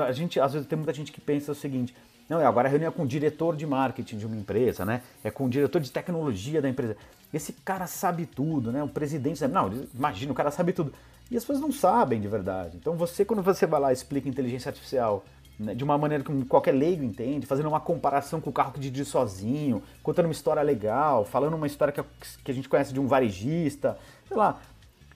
A 0.07 0.13
gente, 0.13 0.41
às 0.41 0.53
vezes 0.53 0.67
tem 0.67 0.77
muita 0.77 0.95
gente 0.95 1.13
que 1.13 1.21
pensa 1.21 1.53
o 1.53 1.55
seguinte, 1.55 1.95
não, 2.31 2.47
agora 2.47 2.69
a 2.69 2.71
reunião 2.71 2.91
é 2.91 2.93
com 2.93 3.03
o 3.03 3.07
diretor 3.07 3.57
de 3.57 3.67
marketing 3.67 4.17
de 4.17 4.25
uma 4.25 4.37
empresa, 4.37 4.85
né? 4.85 5.03
É 5.25 5.33
com 5.33 5.47
o 5.47 5.51
diretor 5.51 5.81
de 5.81 5.91
tecnologia 5.91 6.63
da 6.63 6.69
empresa. 6.69 6.97
Esse 7.35 7.53
cara 7.53 7.89
sabe 7.89 8.25
tudo, 8.25 8.71
né? 8.71 8.81
O 8.85 8.89
presidente. 8.89 9.45
Não, 9.49 9.69
imagina, 9.93 10.31
o 10.31 10.35
cara 10.35 10.53
sabe 10.53 10.73
tudo. 10.73 10.95
E 11.29 11.37
as 11.37 11.43
pessoas 11.43 11.61
não 11.61 11.73
sabem 11.73 12.21
de 12.21 12.29
verdade. 12.29 12.77
Então 12.77 12.95
você, 12.95 13.25
quando 13.25 13.43
você 13.43 13.67
vai 13.67 13.81
lá 13.81 13.91
e 13.91 13.95
explica 13.95 14.29
inteligência 14.29 14.69
artificial 14.69 15.25
né, 15.59 15.75
de 15.75 15.83
uma 15.83 15.99
maneira 15.99 16.23
que 16.23 16.45
qualquer 16.45 16.71
leigo 16.71 17.03
entende, 17.03 17.47
fazendo 17.47 17.69
uma 17.69 17.81
comparação 17.81 18.41
com 18.41 18.51
o 18.51 18.53
carro 18.53 18.71
que 18.71 18.79
dirige 18.79 19.05
sozinho, 19.05 19.83
contando 20.01 20.27
uma 20.27 20.33
história 20.33 20.63
legal, 20.63 21.25
falando 21.25 21.55
uma 21.55 21.67
história 21.67 21.93
que, 21.93 22.01
que 22.45 22.51
a 22.53 22.55
gente 22.55 22.69
conhece 22.69 22.93
de 22.93 23.01
um 23.01 23.09
varejista, 23.09 23.99
sei 24.29 24.37
lá, 24.37 24.61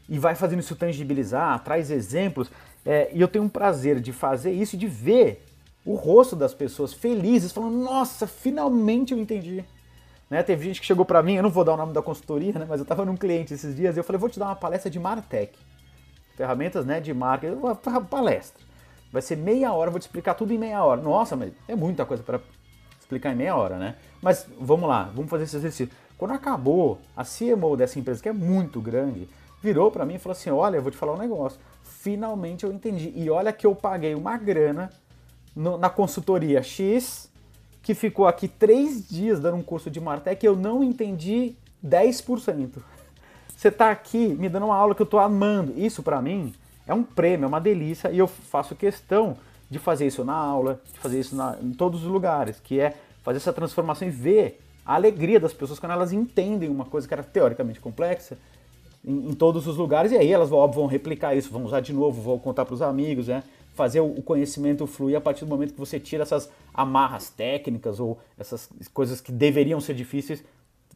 e 0.09 0.18
vai 0.18 0.35
fazendo 0.35 0.59
isso 0.59 0.74
tangibilizar, 0.74 1.62
traz 1.62 1.92
exemplos. 1.92 2.50
É, 2.85 3.09
e 3.14 3.20
eu 3.20 3.29
tenho 3.29 3.44
um 3.44 3.48
prazer 3.48 4.00
de 4.00 4.12
fazer 4.12 4.50
isso 4.50 4.74
e 4.74 4.79
de 4.81 4.88
ver 4.88 5.44
o 5.85 5.94
rosto 5.94 6.35
das 6.35 6.55
pessoas 6.55 6.92
felizes, 6.92 7.53
falando: 7.53 7.77
Nossa, 7.77 8.27
finalmente 8.27 9.12
eu 9.12 9.18
entendi. 9.18 9.64
Né? 10.31 10.42
Teve 10.42 10.64
gente 10.64 10.81
que 10.81 10.87
chegou 10.87 11.05
para 11.05 11.23
mim, 11.23 11.35
eu 11.35 11.42
não 11.42 11.51
vou 11.51 11.64
dar 11.64 11.75
o 11.75 11.77
nome 11.77 11.92
da 11.92 12.01
consultoria, 12.01 12.53
né? 12.55 12.66
mas 12.68 12.81
eu 12.81 12.85
estava 12.85 13.05
num 13.05 13.16
cliente 13.16 13.53
esses 13.53 13.77
dias 13.77 13.97
e 13.97 14.01
eu 14.01 14.05
falei: 14.05 14.18
Vou 14.18 14.29
te 14.29 14.38
dar 14.38 14.47
uma 14.47 14.57
palestra 14.57 14.90
de 14.90 14.99
Martech, 14.99 15.53
ferramentas 16.37 16.87
né, 16.87 17.01
de 17.01 17.12
marketing, 17.12 17.55
uma 17.55 17.75
palestra. 17.75 18.64
Vai 19.12 19.23
ser 19.23 19.37
meia 19.37 19.73
hora, 19.73 19.90
vou 19.90 20.01
te 20.01 20.05
explicar 20.05 20.35
tudo 20.35 20.53
em 20.53 20.59
meia 20.59 20.83
hora. 20.83 21.01
Nossa, 21.01 21.37
mas 21.37 21.53
é 21.68 21.77
muita 21.77 22.05
coisa 22.05 22.23
para 22.23 22.40
explicar 22.99 23.33
em 23.33 23.37
meia 23.37 23.55
hora, 23.55 23.79
né? 23.79 23.97
Mas 24.20 24.49
vamos 24.59 24.88
lá, 24.88 25.05
vamos 25.14 25.31
fazer 25.31 25.44
esse 25.44 25.57
exercício. 25.57 25.94
Quando 26.18 26.33
acabou, 26.33 26.99
a 27.16 27.23
CMO 27.23 27.77
dessa 27.77 27.99
empresa, 27.99 28.23
que 28.23 28.29
é 28.29 28.33
muito 28.33 28.81
grande, 28.81 29.29
virou 29.62 29.90
para 29.90 30.05
mim 30.05 30.14
e 30.14 30.18
falou 30.18 30.33
assim: 30.33 30.51
Olha, 30.51 30.77
eu 30.79 30.83
vou 30.83 30.90
te 30.90 30.97
falar 30.97 31.12
um 31.12 31.18
negócio. 31.18 31.61
Finalmente 31.83 32.64
eu 32.64 32.73
entendi. 32.73 33.12
E 33.14 33.31
olha 33.31 33.53
que 33.53 33.66
eu 33.66 33.75
paguei 33.75 34.14
uma 34.14 34.37
grana 34.37 34.90
no, 35.54 35.78
na 35.78 35.88
consultoria 35.88 36.62
X, 36.62 37.30
que 37.82 37.94
ficou 37.94 38.26
aqui 38.26 38.48
três 38.48 39.08
dias 39.08 39.40
dando 39.40 39.56
um 39.56 39.62
curso 39.62 39.90
de 39.90 40.00
Martech 40.00 40.44
e 40.44 40.48
eu 40.48 40.56
não 40.56 40.82
entendi 40.82 41.54
10%. 41.84 42.70
Você 43.54 43.68
está 43.68 43.90
aqui 43.90 44.28
me 44.28 44.48
dando 44.48 44.66
uma 44.66 44.76
aula 44.76 44.94
que 44.94 45.02
eu 45.02 45.04
estou 45.04 45.20
amando. 45.20 45.72
Isso 45.76 46.02
para 46.02 46.20
mim 46.20 46.52
é 46.86 46.94
um 46.94 47.02
prêmio, 47.02 47.44
é 47.44 47.48
uma 47.48 47.60
delícia 47.60 48.10
e 48.10 48.18
eu 48.18 48.26
faço 48.26 48.74
questão 48.74 49.36
de 49.70 49.78
fazer 49.78 50.06
isso 50.06 50.24
na 50.24 50.34
aula, 50.34 50.80
de 50.92 50.98
fazer 50.98 51.20
isso 51.20 51.34
na, 51.34 51.56
em 51.62 51.72
todos 51.72 52.02
os 52.02 52.08
lugares, 52.08 52.60
que 52.60 52.78
é 52.80 52.94
fazer 53.22 53.38
essa 53.38 53.52
transformação 53.52 54.06
e 54.06 54.10
ver 54.10 54.60
a 54.84 54.94
alegria 54.94 55.40
das 55.40 55.52
pessoas 55.52 55.78
quando 55.78 55.92
elas 55.92 56.12
entendem 56.12 56.68
uma 56.68 56.84
coisa 56.84 57.08
que 57.08 57.14
era 57.14 57.22
teoricamente 57.22 57.80
complexa 57.80 58.36
em, 59.04 59.30
em 59.30 59.34
todos 59.34 59.66
os 59.66 59.76
lugares 59.76 60.12
e 60.12 60.16
aí 60.16 60.30
elas 60.30 60.52
óbvio, 60.52 60.80
vão 60.80 60.86
replicar 60.86 61.34
isso, 61.34 61.50
vão 61.50 61.64
usar 61.64 61.80
de 61.80 61.92
novo, 61.92 62.20
vão 62.20 62.38
contar 62.38 62.64
para 62.64 62.74
os 62.74 62.82
amigos, 62.82 63.28
né? 63.28 63.42
Fazer 63.74 64.00
o 64.00 64.22
conhecimento 64.22 64.87
fluir 64.87 65.16
a 65.16 65.20
partir 65.20 65.44
do 65.44 65.48
momento 65.48 65.74
que 65.74 65.78
você 65.78 65.98
tira 65.98 66.22
essas 66.22 66.50
amarras 66.72 67.28
técnicas 67.28 68.00
ou 68.00 68.18
essas 68.38 68.68
coisas 68.92 69.20
que 69.20 69.32
deveriam 69.32 69.80
ser 69.80 69.94
difíceis, 69.94 70.44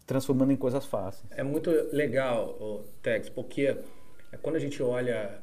transformando 0.07 0.53
em 0.53 0.57
coisas 0.57 0.87
fáceis. 0.87 1.25
É 1.33 1.43
muito 1.43 1.71
legal, 1.93 2.85
Tex, 3.03 3.29
porque 3.29 3.77
é 4.33 4.37
quando 4.41 4.57
a 4.57 4.61
gente 4.61 4.83
olha 4.83 5.43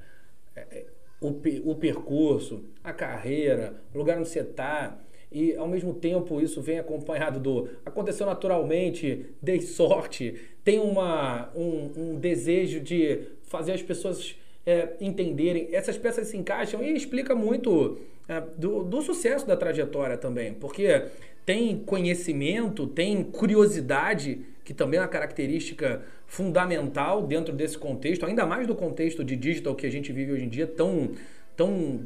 é, 0.56 0.62
é, 0.62 0.86
o, 1.20 1.28
o 1.72 1.76
percurso, 1.76 2.64
a 2.84 2.94
carreira, 2.94 3.76
o 3.94 3.98
lugar 3.98 4.18
onde 4.18 4.30
você 4.30 4.40
está, 4.40 4.98
e 5.32 5.56
ao 5.56 5.68
mesmo 5.68 5.94
tempo 5.94 6.40
isso 6.40 6.62
vem 6.62 6.80
acompanhado 6.80 7.40
do 7.40 7.68
aconteceu 7.86 8.26
naturalmente, 8.26 9.26
dei 9.42 9.60
sorte, 9.60 10.40
tem 10.64 10.80
uma, 10.80 11.52
um, 11.54 11.92
um 11.98 12.20
desejo 12.20 12.80
de 12.80 13.28
fazer 13.44 13.74
as 13.74 13.82
pessoas 13.82 14.36
é, 14.66 14.90
entenderem. 15.00 15.70
Essas 15.72 15.98
peças 15.98 16.28
se 16.28 16.38
encaixam 16.38 16.84
e 16.84 16.96
explica 16.96 17.36
muito 17.36 18.00
é, 18.28 18.42
do, 18.58 18.84
do 18.84 19.02
sucesso 19.02 19.46
da 19.46 19.56
trajetória 19.56 20.18
também, 20.18 20.54
porque 20.54 21.04
tem 21.46 21.78
conhecimento, 21.78 22.88
tem 22.88 23.24
curiosidade, 23.24 24.42
que 24.64 24.74
também 24.74 24.98
é 24.98 25.04
uma 25.04 25.08
característica 25.08 26.02
fundamental 26.26 27.22
dentro 27.22 27.54
desse 27.54 27.78
contexto, 27.78 28.26
ainda 28.26 28.46
mais 28.46 28.66
do 28.66 28.74
contexto 28.74 29.24
de 29.24 29.36
digital 29.36 29.76
que 29.76 29.86
a 29.86 29.92
gente 29.92 30.12
vive 30.12 30.32
hoje 30.32 30.46
em 30.46 30.50
dia, 30.50 30.66
tão, 30.66 31.12
tão 31.56 32.02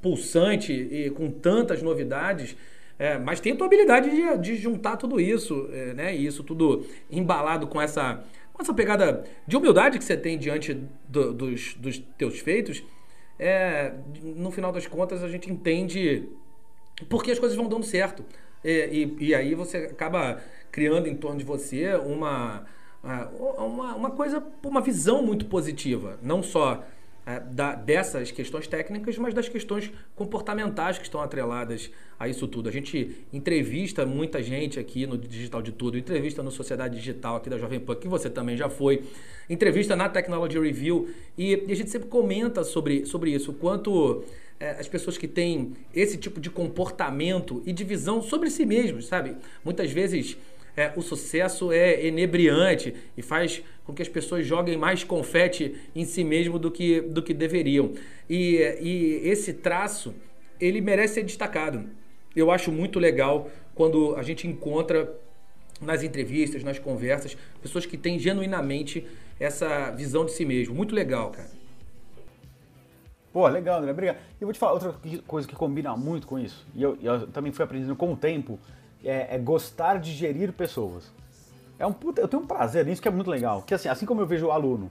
pulsante 0.00 0.72
e 0.72 1.10
com 1.10 1.30
tantas 1.30 1.82
novidades. 1.82 2.56
É, 2.98 3.18
mas 3.18 3.40
tem 3.40 3.52
a 3.52 3.56
tua 3.56 3.66
habilidade 3.66 4.08
de, 4.08 4.38
de 4.38 4.56
juntar 4.56 4.96
tudo 4.96 5.20
isso, 5.20 5.68
é, 5.70 5.92
né? 5.92 6.16
E 6.16 6.24
isso 6.24 6.42
tudo 6.42 6.86
embalado 7.10 7.66
com 7.66 7.78
essa 7.82 8.24
com 8.56 8.62
essa 8.62 8.72
pegada 8.72 9.22
de 9.46 9.54
humildade 9.54 9.98
que 9.98 10.04
você 10.04 10.16
tem 10.16 10.38
diante 10.38 10.72
do, 11.06 11.34
dos, 11.34 11.74
dos 11.74 11.98
teus 12.16 12.38
feitos, 12.38 12.82
é, 13.38 13.92
no 14.22 14.50
final 14.50 14.72
das 14.72 14.86
contas 14.86 15.22
a 15.22 15.28
gente 15.28 15.52
entende 15.52 16.26
por 17.10 17.22
que 17.22 17.30
as 17.30 17.38
coisas 17.38 17.54
vão 17.54 17.68
dando 17.68 17.84
certo. 17.84 18.24
E, 18.64 19.14
e, 19.20 19.26
e 19.26 19.34
aí 19.34 19.54
você 19.54 19.76
acaba 19.76 20.40
criando 20.72 21.06
em 21.06 21.14
torno 21.14 21.38
de 21.38 21.44
você 21.44 21.94
uma, 21.96 22.64
uma, 23.58 23.94
uma 23.94 24.10
coisa, 24.10 24.42
uma 24.64 24.80
visão 24.80 25.22
muito 25.22 25.44
positiva. 25.44 26.18
Não 26.22 26.42
só 26.42 26.82
é, 27.26 27.40
da, 27.40 27.74
dessas 27.74 28.30
questões 28.30 28.68
técnicas, 28.68 29.18
mas 29.18 29.34
das 29.34 29.48
questões 29.48 29.90
comportamentais 30.14 30.96
que 30.96 31.02
estão 31.02 31.20
atreladas 31.20 31.90
a 32.18 32.28
isso 32.28 32.46
tudo. 32.46 32.68
A 32.68 32.72
gente 32.72 33.26
entrevista 33.32 34.06
muita 34.06 34.40
gente 34.40 34.78
aqui 34.78 35.06
no 35.08 35.18
Digital 35.18 35.60
de 35.60 35.72
Tudo, 35.72 35.98
entrevista 35.98 36.40
no 36.40 36.52
Sociedade 36.52 36.96
Digital 36.96 37.34
aqui 37.36 37.50
da 37.50 37.58
Jovem 37.58 37.80
Pan, 37.80 37.96
que 37.96 38.06
você 38.06 38.30
também 38.30 38.56
já 38.56 38.68
foi, 38.68 39.02
entrevista 39.50 39.96
na 39.96 40.08
Technology 40.08 40.56
Review, 40.58 41.08
e, 41.36 41.64
e 41.66 41.72
a 41.72 41.74
gente 41.74 41.90
sempre 41.90 42.08
comenta 42.08 42.62
sobre, 42.62 43.04
sobre 43.04 43.32
isso, 43.32 43.50
o 43.50 43.54
quanto 43.54 44.22
é, 44.60 44.70
as 44.70 44.86
pessoas 44.86 45.18
que 45.18 45.26
têm 45.26 45.74
esse 45.92 46.16
tipo 46.16 46.40
de 46.40 46.48
comportamento 46.48 47.60
e 47.66 47.72
de 47.72 47.82
visão 47.82 48.22
sobre 48.22 48.48
si 48.50 48.64
mesmos, 48.64 49.06
sabe? 49.06 49.36
Muitas 49.64 49.90
vezes 49.90 50.36
é, 50.76 50.92
o 50.94 51.02
sucesso 51.02 51.72
é 51.72 52.04
enebriante 52.06 52.94
e 53.16 53.22
faz 53.22 53.62
com 53.84 53.94
que 53.94 54.02
as 54.02 54.08
pessoas 54.08 54.46
joguem 54.46 54.76
mais 54.76 55.02
confete 55.02 55.74
em 55.94 56.04
si 56.04 56.22
mesmo 56.22 56.58
do 56.58 56.70
que, 56.70 57.00
do 57.00 57.22
que 57.22 57.32
deveriam. 57.32 57.94
E, 58.28 58.56
e 58.80 59.20
esse 59.24 59.54
traço, 59.54 60.14
ele 60.60 60.80
merece 60.80 61.14
ser 61.14 61.22
destacado. 61.22 61.88
Eu 62.34 62.50
acho 62.50 62.70
muito 62.70 62.98
legal 62.98 63.50
quando 63.74 64.14
a 64.16 64.22
gente 64.22 64.46
encontra 64.46 65.18
nas 65.80 66.02
entrevistas, 66.02 66.62
nas 66.62 66.78
conversas, 66.78 67.36
pessoas 67.62 67.86
que 67.86 67.96
têm 67.96 68.18
genuinamente 68.18 69.06
essa 69.40 69.90
visão 69.90 70.24
de 70.24 70.32
si 70.32 70.44
mesmo. 70.44 70.74
Muito 70.74 70.94
legal, 70.94 71.30
cara. 71.30 71.50
Pô, 73.32 73.46
legal, 73.48 73.78
André, 73.78 73.90
obrigado. 73.90 74.16
Eu 74.40 74.46
vou 74.46 74.52
te 74.52 74.58
falar 74.58 74.72
outra 74.72 74.94
coisa 75.26 75.46
que 75.46 75.54
combina 75.54 75.94
muito 75.94 76.26
com 76.26 76.38
isso, 76.38 76.66
e 76.74 76.82
eu, 76.82 76.96
eu 77.02 77.26
também 77.26 77.52
fui 77.52 77.62
aprendendo 77.62 77.94
com 77.94 78.10
o 78.10 78.16
tempo, 78.16 78.58
é, 79.06 79.34
é, 79.34 79.38
gostar 79.38 79.98
de 79.98 80.12
gerir 80.12 80.52
pessoas. 80.52 81.12
É 81.78 81.86
um 81.86 81.92
puta, 81.92 82.20
eu 82.20 82.28
tenho 82.28 82.42
um 82.42 82.46
prazer 82.46 82.84
nisso 82.86 83.02
que 83.02 83.08
é 83.08 83.10
muito 83.10 83.30
legal. 83.30 83.62
Que 83.62 83.74
assim, 83.74 83.88
assim 83.88 84.06
como 84.06 84.20
eu 84.20 84.26
vejo 84.26 84.46
o 84.46 84.50
aluno 84.50 84.90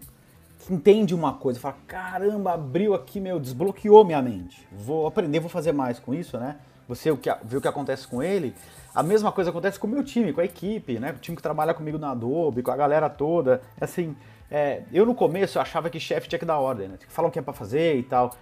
que 0.59 0.73
entende 0.73 1.13
uma 1.13 1.33
coisa, 1.33 1.59
fala, 1.59 1.75
caramba, 1.85 2.53
abriu 2.53 2.93
aqui, 2.93 3.19
meu, 3.19 3.39
desbloqueou 3.39 4.03
minha 4.03 4.21
mente. 4.21 4.67
Vou 4.71 5.05
aprender, 5.05 5.39
vou 5.39 5.49
fazer 5.49 5.71
mais 5.71 5.99
com 5.99 6.13
isso, 6.13 6.37
né? 6.37 6.57
Você 6.87 7.11
vê 7.43 7.57
o 7.57 7.61
que 7.61 7.67
acontece 7.67 8.07
com 8.07 8.21
ele. 8.21 8.55
A 8.93 9.03
mesma 9.03 9.31
coisa 9.31 9.49
acontece 9.49 9.79
com 9.79 9.87
o 9.87 9.89
meu 9.89 10.03
time, 10.03 10.31
com 10.31 10.41
a 10.41 10.45
equipe, 10.45 10.99
né? 10.99 11.11
O 11.11 11.19
time 11.19 11.35
que 11.35 11.43
trabalha 11.43 11.73
comigo 11.73 11.97
na 11.97 12.11
Adobe, 12.11 12.61
com 12.61 12.71
a 12.71 12.75
galera 12.75 13.09
toda. 13.09 13.61
Assim, 13.79 14.15
é, 14.49 14.83
eu 14.93 15.05
no 15.05 15.15
começo 15.15 15.57
eu 15.57 15.61
achava 15.61 15.89
que 15.89 15.99
chefe 15.99 16.29
tinha 16.29 16.39
que 16.39 16.45
dar 16.45 16.59
ordem, 16.59 16.87
né? 16.87 16.97
Que 16.97 17.11
falar 17.11 17.27
o 17.27 17.31
que 17.31 17.39
é 17.39 17.41
pra 17.41 17.53
fazer 17.53 17.97
e 17.97 18.03
tal. 18.03 18.35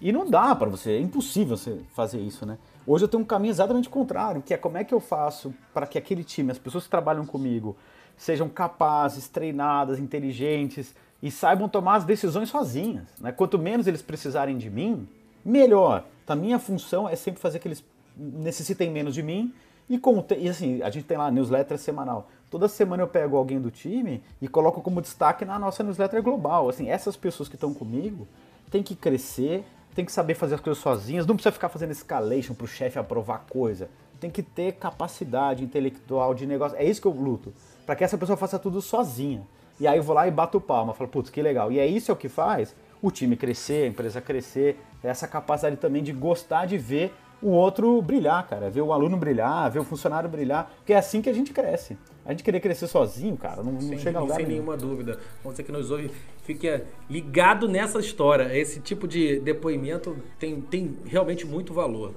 E 0.00 0.10
não 0.12 0.28
dá 0.28 0.54
para 0.54 0.68
você, 0.68 0.92
é 0.92 1.00
impossível 1.00 1.56
você 1.56 1.78
fazer 1.94 2.18
isso, 2.18 2.46
né? 2.46 2.56
Hoje 2.92 3.04
eu 3.04 3.08
tenho 3.08 3.22
um 3.22 3.26
caminho 3.26 3.52
exatamente 3.52 3.88
contrário, 3.88 4.42
que 4.42 4.52
é 4.52 4.56
como 4.56 4.76
é 4.76 4.82
que 4.82 4.92
eu 4.92 4.98
faço 4.98 5.54
para 5.72 5.86
que 5.86 5.96
aquele 5.96 6.24
time, 6.24 6.50
as 6.50 6.58
pessoas 6.58 6.82
que 6.82 6.90
trabalham 6.90 7.24
comigo, 7.24 7.76
sejam 8.16 8.48
capazes, 8.48 9.28
treinadas, 9.28 10.00
inteligentes 10.00 10.92
e 11.22 11.30
saibam 11.30 11.68
tomar 11.68 11.94
as 11.94 12.04
decisões 12.04 12.48
sozinhas. 12.48 13.04
Né? 13.20 13.30
Quanto 13.30 13.56
menos 13.60 13.86
eles 13.86 14.02
precisarem 14.02 14.58
de 14.58 14.68
mim, 14.68 15.08
melhor. 15.44 16.04
Então, 16.24 16.34
a 16.34 16.36
minha 16.36 16.58
função 16.58 17.08
é 17.08 17.14
sempre 17.14 17.40
fazer 17.40 17.60
que 17.60 17.68
eles 17.68 17.84
necessitem 18.16 18.90
menos 18.90 19.14
de 19.14 19.22
mim. 19.22 19.54
E, 19.88 19.96
como 19.96 20.20
te... 20.20 20.34
e 20.34 20.48
assim, 20.48 20.82
a 20.82 20.90
gente 20.90 21.04
tem 21.04 21.16
lá 21.16 21.30
newsletter 21.30 21.78
semanal. 21.78 22.28
Toda 22.50 22.66
semana 22.66 23.04
eu 23.04 23.08
pego 23.08 23.36
alguém 23.36 23.60
do 23.60 23.70
time 23.70 24.20
e 24.42 24.48
coloco 24.48 24.82
como 24.82 25.00
destaque 25.00 25.44
na 25.44 25.60
nossa 25.60 25.84
newsletter 25.84 26.20
global. 26.24 26.68
Assim, 26.68 26.90
essas 26.90 27.16
pessoas 27.16 27.48
que 27.48 27.54
estão 27.54 27.72
comigo 27.72 28.26
têm 28.68 28.82
que 28.82 28.96
crescer, 28.96 29.64
tem 30.00 30.04
que 30.06 30.12
saber 30.12 30.32
fazer 30.32 30.54
as 30.54 30.62
coisas 30.62 30.82
sozinhas, 30.82 31.26
não 31.26 31.34
precisa 31.34 31.52
ficar 31.52 31.68
fazendo 31.68 31.90
escalation 31.90 32.54
para 32.54 32.64
o 32.64 32.66
chefe 32.66 32.98
aprovar 32.98 33.44
coisa. 33.50 33.90
Tem 34.18 34.30
que 34.30 34.42
ter 34.42 34.72
capacidade 34.72 35.62
intelectual 35.62 36.32
de 36.34 36.46
negócio. 36.46 36.74
É 36.78 36.84
isso 36.84 37.02
que 37.02 37.06
eu 37.06 37.12
luto. 37.12 37.52
Para 37.84 37.94
que 37.94 38.02
essa 38.02 38.16
pessoa 38.16 38.34
faça 38.34 38.58
tudo 38.58 38.80
sozinha. 38.80 39.46
E 39.78 39.86
aí 39.86 39.98
eu 39.98 40.02
vou 40.02 40.14
lá 40.14 40.26
e 40.26 40.30
bato 40.30 40.58
palma, 40.58 40.94
falo, 40.94 41.10
putz, 41.10 41.28
que 41.28 41.42
legal. 41.42 41.70
E 41.70 41.78
é 41.78 41.86
isso 41.86 42.10
é 42.10 42.14
o 42.14 42.16
que 42.16 42.30
faz 42.30 42.74
o 43.02 43.10
time 43.10 43.36
crescer, 43.36 43.84
a 43.84 43.86
empresa 43.88 44.22
crescer, 44.22 44.80
essa 45.02 45.28
capacidade 45.28 45.76
também 45.76 46.02
de 46.02 46.12
gostar 46.12 46.64
de 46.64 46.78
ver 46.78 47.14
o 47.42 47.48
outro 47.48 48.00
brilhar, 48.02 48.46
cara. 48.46 48.70
Ver 48.70 48.82
o 48.82 48.92
aluno 48.92 49.16
brilhar, 49.16 49.70
ver 49.70 49.78
o 49.78 49.84
funcionário 49.84 50.28
brilhar. 50.28 50.70
Porque 50.76 50.92
é 50.92 50.96
assim 50.96 51.22
que 51.22 51.28
a 51.28 51.32
gente 51.32 51.52
cresce. 51.52 51.96
A 52.24 52.30
gente 52.30 52.44
querer 52.44 52.60
crescer 52.60 52.86
sozinho, 52.86 53.36
cara, 53.36 53.62
não, 53.62 53.72
não 53.72 53.80
Sem, 53.80 53.98
chega 53.98 54.18
a 54.18 54.22
lugar 54.22 54.36
sem 54.36 54.46
nenhum. 54.46 54.60
nenhuma 54.60 54.76
dúvida. 54.76 55.18
Você 55.42 55.62
que 55.62 55.72
nos 55.72 55.90
ouve, 55.90 56.10
fique 56.44 56.82
ligado 57.08 57.66
nessa 57.66 57.98
história. 57.98 58.56
Esse 58.56 58.80
tipo 58.80 59.08
de 59.08 59.40
depoimento 59.40 60.16
tem, 60.38 60.60
tem 60.60 60.96
realmente 61.06 61.46
muito 61.46 61.72
valor. 61.72 62.14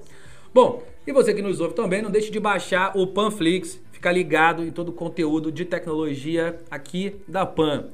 Bom, 0.54 0.84
e 1.08 1.12
você 1.12 1.34
que 1.34 1.42
nos 1.42 1.60
ouve 1.60 1.74
também, 1.74 2.02
não 2.02 2.12
deixe 2.12 2.30
de 2.30 2.40
baixar 2.40 2.96
o 2.96 3.08
Panflix, 3.08 3.80
ficar 3.92 4.12
ligado 4.12 4.64
em 4.64 4.72
todo 4.72 4.90
o 4.90 4.94
conteúdo 4.94 5.52
de 5.52 5.66
tecnologia 5.66 6.60
aqui 6.70 7.16
da 7.28 7.46
Pan. 7.46 7.88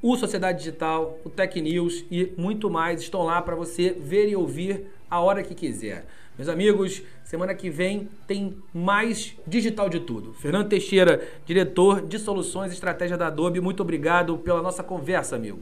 O 0.00 0.16
Sociedade 0.16 0.58
Digital, 0.58 1.18
o 1.24 1.28
Tech 1.30 1.60
News 1.60 2.04
e 2.10 2.32
muito 2.36 2.70
mais 2.70 3.00
estão 3.00 3.22
lá 3.22 3.42
para 3.42 3.54
você 3.54 3.90
ver 3.90 4.28
e 4.28 4.34
ouvir 4.34 4.86
a 5.10 5.20
hora 5.20 5.42
que 5.42 5.54
quiser. 5.54 6.06
Meus 6.38 6.48
amigos, 6.48 7.02
semana 7.22 7.54
que 7.54 7.68
vem 7.68 8.08
tem 8.26 8.56
mais 8.72 9.36
digital 9.46 9.90
de 9.90 10.00
tudo. 10.00 10.32
Fernando 10.32 10.66
Teixeira, 10.66 11.22
diretor 11.44 12.00
de 12.00 12.18
soluções 12.18 12.70
e 12.70 12.74
estratégia 12.74 13.18
da 13.18 13.26
Adobe, 13.26 13.60
muito 13.60 13.82
obrigado 13.82 14.38
pela 14.38 14.62
nossa 14.62 14.82
conversa, 14.82 15.36
amigo. 15.36 15.60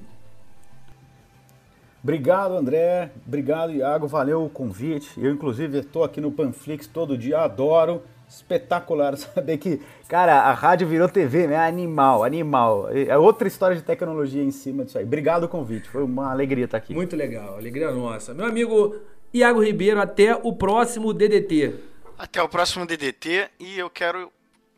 Obrigado, 2.03 2.55
André. 2.55 3.11
Obrigado, 3.27 3.73
Iago. 3.73 4.07
Valeu 4.07 4.45
o 4.45 4.49
convite. 4.49 5.11
Eu, 5.19 5.33
inclusive, 5.33 5.79
estou 5.79 6.05
aqui 6.05 6.21
no 6.21 6.31
Panflix 6.31 6.87
todo 6.87 7.19
dia, 7.19 7.41
adoro. 7.41 8.03
Espetacular 8.29 9.17
saber 9.19 9.59
que, 9.59 9.81
cara, 10.09 10.43
a 10.43 10.53
rádio 10.53 10.87
virou 10.87 11.09
TV, 11.09 11.49
né? 11.49 11.57
Animal, 11.57 12.23
animal. 12.23 12.89
É 12.91 13.19
outra 13.19 13.49
história 13.49 13.77
de 13.77 13.83
tecnologia 13.83 14.43
em 14.43 14.53
cima 14.53 14.85
disso 14.85 14.99
aí. 14.99 15.05
Obrigado 15.05 15.45
o 15.45 15.49
convite. 15.49 15.89
Foi 15.89 16.05
uma 16.05 16.31
alegria 16.31 16.65
estar 16.65 16.79
aqui. 16.79 16.95
Muito 16.95 17.17
legal, 17.17 17.57
alegria 17.57 17.91
nossa. 17.91 18.33
Meu 18.33 18.47
amigo 18.47 18.97
Iago 19.33 19.63
Ribeiro, 19.63 20.01
até 20.01 20.35
o 20.35 20.53
próximo 20.53 21.15
DDT. 21.15 21.79
Até 22.19 22.43
o 22.43 22.49
próximo 22.49 22.85
DDT 22.85 23.49
e 23.61 23.79
eu 23.79 23.89
quero 23.89 24.33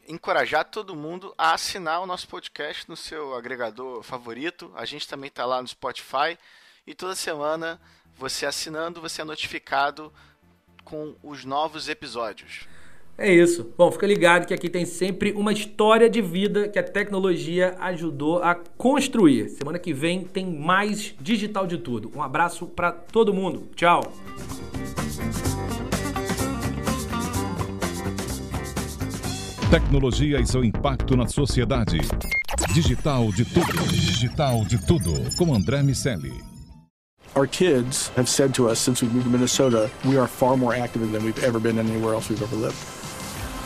encorajar 0.07 0.67
todo 0.67 0.95
mundo 0.95 1.35
a 1.39 1.55
assinar 1.55 2.03
o 2.03 2.07
nosso 2.07 2.29
podcast 2.29 2.87
no 2.87 2.95
seu 2.95 3.35
agregador 3.35 4.03
favorito. 4.03 4.71
A 4.77 4.85
gente 4.85 5.09
também 5.09 5.29
está 5.29 5.47
lá 5.47 5.63
no 5.63 5.67
Spotify 5.67 6.39
e 6.87 6.95
toda 6.95 7.15
semana 7.15 7.81
você 8.15 8.45
assinando, 8.45 9.01
você 9.01 9.23
é 9.23 9.25
notificado 9.25 10.13
com 10.85 11.17
os 11.23 11.47
novos 11.47 11.89
episódios. 11.89 12.69
É 13.19 13.33
isso. 13.33 13.73
Bom, 13.77 13.91
fica 13.93 14.07
ligado 14.07 14.47
que 14.47 14.55
aqui 14.55 14.69
tem 14.69 14.85
sempre 14.85 15.33
uma 15.33 15.53
história 15.53 16.09
de 16.09 16.21
vida 16.21 16.69
que 16.69 16.79
a 16.79 16.83
tecnologia 16.83 17.77
ajudou 17.79 18.43
a 18.43 18.55
construir. 18.55 19.51
Semana 19.51 19.79
que 19.79 19.93
vem 19.93 20.25
tem 20.25 20.47
mais 20.47 21.15
digital 21.21 21.67
de 21.67 21.79
tudo. 21.79 22.11
Um 22.17 22.23
abraço 22.23 22.67
para 22.67 22.91
todo 22.91 23.33
mundo. 23.33 23.69
Tchau. 23.77 24.13
Tecnologia 29.71 30.41
e 30.41 30.47
seu 30.47 30.65
impacto 30.65 31.17
na 31.17 31.27
sociedade. 31.27 31.99
Digital 32.75 33.31
de 33.33 33.45
tudo. 33.45 33.89
Digital 33.89 34.65
de 34.65 34.87
tudo. 34.87 35.13
Com 35.37 35.55
André 35.55 35.83
Miceli. 35.83 36.33
Our 37.35 37.47
kids 37.47 38.11
have 38.15 38.29
said 38.29 38.53
to 38.55 38.69
us 38.69 38.79
since 38.79 39.03
we 39.03 39.09
moved 39.09 39.25
to 39.25 39.31
Minnesota, 39.31 39.91
we 40.05 40.19
are 40.19 40.29
far 40.29 40.55
more 40.57 40.75
active 40.75 41.11
than 41.11 41.25
we've 41.25 41.43
ever 41.43 41.59
been 41.59 41.79
anywhere 41.79 42.13
else 42.13 42.29
we've 42.29 42.43
ever 42.43 42.57
lived. 42.57 43.02